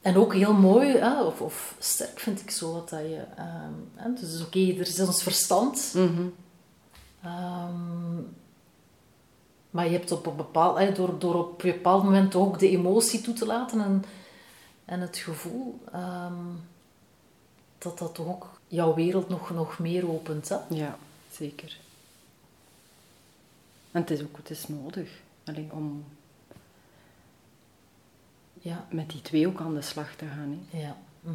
[0.00, 3.24] En ook heel mooi, hè, of, of sterk vind ik zo, wat dat je...
[3.94, 5.92] hè, dus oké, er is ons verstand.
[5.94, 6.26] Mhm.
[7.22, 8.20] ehm,
[9.70, 12.68] maar je hebt op een bepaald, hè, door, door op een bepaald moment ook de
[12.68, 14.04] emotie toe te laten en,
[14.84, 16.34] en het gevoel ehm,
[17.78, 20.48] dat dat toch ook jouw wereld nog, nog meer opent.
[20.48, 20.56] Hè?
[20.68, 20.98] Ja,
[21.30, 21.78] zeker.
[23.90, 25.10] En het is ook het is nodig
[25.44, 26.04] Allee, om
[28.64, 30.66] Ja, met die twee ook aan de slag te gaan.
[30.70, 30.78] Hè.
[30.82, 30.96] ja.
[31.20, 31.34] mhm.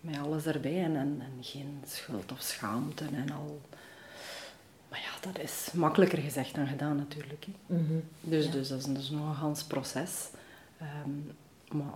[0.00, 3.60] Met alles erbij en, en, en geen schuld of schaamte en al.
[4.88, 7.44] Maar ja, dat is makkelijker gezegd dan gedaan natuurlijk.
[7.46, 7.74] Hè.
[7.76, 7.92] Mhm.
[8.20, 8.50] Dus, Ja.
[8.50, 10.28] dus dat is dus nog een gans proces.
[10.78, 11.10] Ehm,
[11.78, 11.94] maar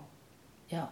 [0.65, 0.91] Ja.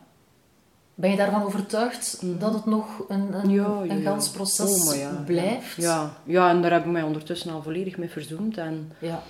[0.96, 3.50] Ben je daarvan overtuigd dat het nog een, een, Mhm.
[3.50, 5.76] ja, een gans proces Oh, blijft?
[5.76, 8.58] Ja, ja, en daar heb ik mij ondertussen al volledig mee verzoend.
[8.58, 9.24] En Ja.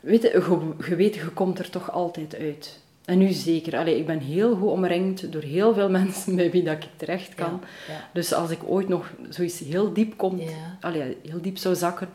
[0.00, 2.80] weet je, je, je weet, je komt er toch altijd uit.
[3.06, 3.76] En nu zeker.
[3.76, 7.34] Allee, ik ben heel goed omringd door heel veel mensen bij wie dat ik terecht
[7.34, 7.60] kan.
[7.88, 8.08] Ja, ja.
[8.12, 10.76] Dus als ik ooit nog zoiets heel diep komt, Ja.
[10.80, 12.08] allee, heel diep zou zakken,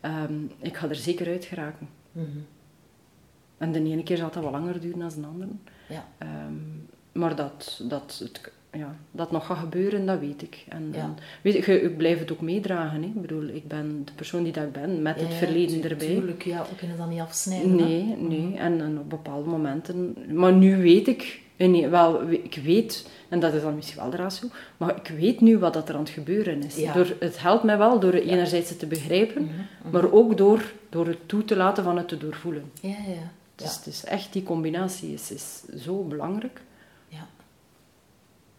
[0.00, 1.88] ehm, ik ga er zeker uit geraken.
[2.12, 2.26] Mhm.
[3.58, 5.50] En de ene keer zal dat wel langer duren dan de andere.
[5.88, 6.06] Ja.
[6.18, 6.54] Ehm,
[7.12, 10.64] maar dat, dat, het, ja, dat nog gaat gebeuren, dat weet ik.
[10.68, 10.98] En, Ja.
[11.00, 13.02] en weet je, ik blijf het ook meedragen.
[13.02, 13.06] Hè.
[13.08, 15.88] Ik bedoel, ik ben de persoon die dat ik ben, met het Ja, verleden tu-
[15.88, 16.06] erbij.
[16.06, 17.78] Tuurlijk, ja, we kunnen dat niet afsnijden.
[17.78, 17.84] hè.
[17.84, 18.54] Nee, nee.
[18.56, 20.16] En, en op bepaalde momenten...
[20.32, 21.44] Maar nu weet ik...
[21.58, 25.40] Nee, wel, ik weet, en dat is dan misschien wel de ratio, maar ik weet
[25.40, 26.76] nu wat dat er aan het gebeuren is.
[26.76, 26.92] Ja.
[26.92, 31.06] Door, het helpt mij wel door enerzijds het te begrijpen, Mhm, maar ook door, door
[31.06, 32.64] het toe te laten van het te doorvoelen.
[32.80, 33.30] Ja, ja.
[33.54, 36.60] Dus is echt, die combinatie is, is zo belangrijk.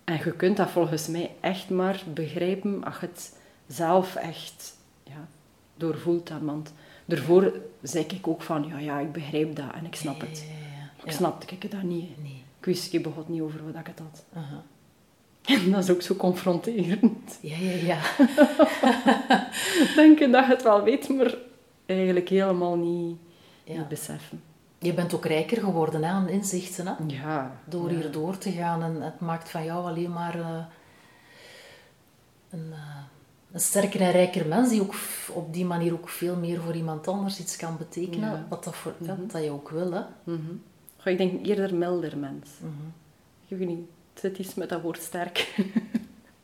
[0.08, 3.34] En je kunt dat volgens mij echt maar begrijpen als je het
[3.68, 5.28] zelf echt ja,
[5.76, 6.28] doorvoelt.
[6.28, 6.46] dan.
[6.46, 6.74] Want
[7.06, 10.46] daarvoor zei ik ook van, ja, ja, ik begrijp dat en ik snap het.
[10.48, 10.92] Ja, ja.
[10.98, 12.22] Maar ik snapte ik het niet.
[12.22, 12.44] Nee.
[12.60, 14.26] Ik wist ik begot niet over wat ik het had.
[14.34, 14.64] Aha.
[15.46, 17.40] En dat is ook zo confronterend.
[17.42, 18.00] Ja, ja, ja.
[20.02, 21.36] Denken dat je het wel weet, maar
[21.86, 23.18] eigenlijk helemaal niet,
[23.66, 24.42] niet beseffen.
[24.88, 26.94] Je bent ook rijker geworden hè, aan inzichten, hè?
[27.08, 27.52] Ja.
[27.66, 28.84] door hier door te gaan.
[28.84, 30.66] En het maakt van jou alleen maar eh,
[32.50, 32.96] een, eh,
[33.52, 34.96] een sterker en rijker mens die ook
[35.34, 38.46] op die manier ook veel meer voor iemand anders iets kan betekenen.
[38.50, 39.92] Wat dat, voor, ja, dat je ook wil.
[39.92, 40.02] Hè?
[40.24, 40.40] Mhm.
[40.98, 42.50] Goh, ik denk eerder milder mens.
[42.60, 42.88] Mhm.
[43.48, 45.56] Ik weet niet, het zit iets met dat woord sterk.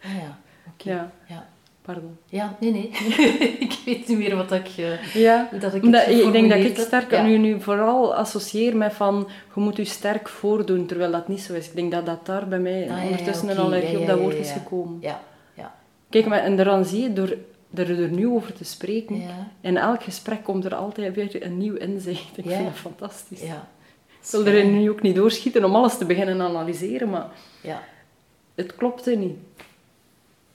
[0.04, 0.38] Ah ja,
[0.68, 0.90] oké.
[0.90, 1.48] ja, Ja.
[1.86, 2.18] Pardon.
[2.30, 2.88] ja, nee, nee.
[3.68, 4.68] ik weet niet meer wat ik...
[4.78, 7.24] eh, Ja, dat ik ik denk dat ik sterk Ja.
[7.24, 11.54] nu, nu vooral associeer met van je moet je sterk voordoen, terwijl dat niet zo
[11.54, 11.68] is.
[11.68, 14.20] Ik denk dat dat daar bij mij Ah, ja, ja, ondertussen een allergie op dat
[14.20, 14.98] woord is gekomen.
[15.02, 15.20] Ja,
[15.54, 15.76] ja.
[16.10, 17.36] Kijk, maar, en daaraan zie je, door
[17.74, 19.22] er, er nu over te spreken,
[19.62, 22.38] in elk gesprek komt er altijd weer een nieuw inzicht.
[22.38, 23.42] Ik vind dat fantastisch.
[23.42, 23.68] ja.
[24.22, 27.28] Ik wil er nu ook niet doorschieten om alles te beginnen analyseren, maar
[27.62, 27.84] Ja.
[28.56, 29.36] het klopte niet.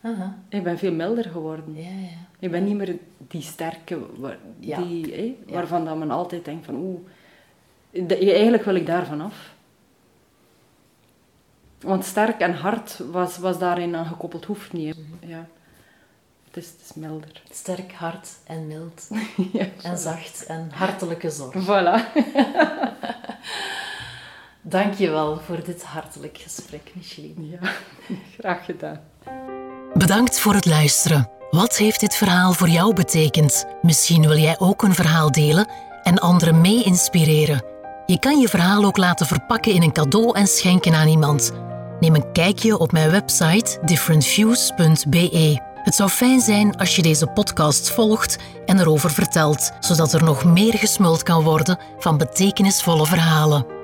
[0.00, 0.38] Aha.
[0.48, 1.74] Ik ben veel milder geworden.
[1.76, 2.16] Ja, ja.
[2.38, 4.82] Ik ben niet meer die sterke, waar, Ja.
[4.82, 7.00] die, waarvan dat men altijd denkt van oeh,
[8.10, 9.54] eigenlijk wil ik daarvan af.
[11.80, 14.96] Want sterk en hard was, was daarin aan gekoppeld, hoeft niet.
[14.96, 15.28] hè.
[15.28, 15.46] Ja.
[16.44, 17.42] Het, is, het is milder.
[17.50, 19.08] Sterk, hard en mild.
[19.82, 21.54] En zacht en hartelijke zorg.
[21.68, 22.12] Voilà.
[24.62, 27.46] Dank je wel voor dit hartelijk gesprek, Micheline.
[27.48, 27.58] Ja,
[28.38, 29.00] graag gedaan.
[29.98, 31.28] Bedankt voor het luisteren.
[31.50, 33.66] Wat heeft dit verhaal voor jou betekend?
[33.82, 35.68] Misschien wil jij ook een verhaal delen
[36.02, 37.64] en anderen mee inspireren.
[38.06, 41.52] Je kan je verhaal ook laten verpakken in een cadeau en schenken aan iemand.
[42.00, 45.60] Neem een kijkje op mijn website differentviews.be.
[45.82, 50.44] Het zou fijn zijn als je deze podcast volgt en erover vertelt, zodat er nog
[50.44, 53.77] meer gesmuld kan worden van betekenisvolle verhalen.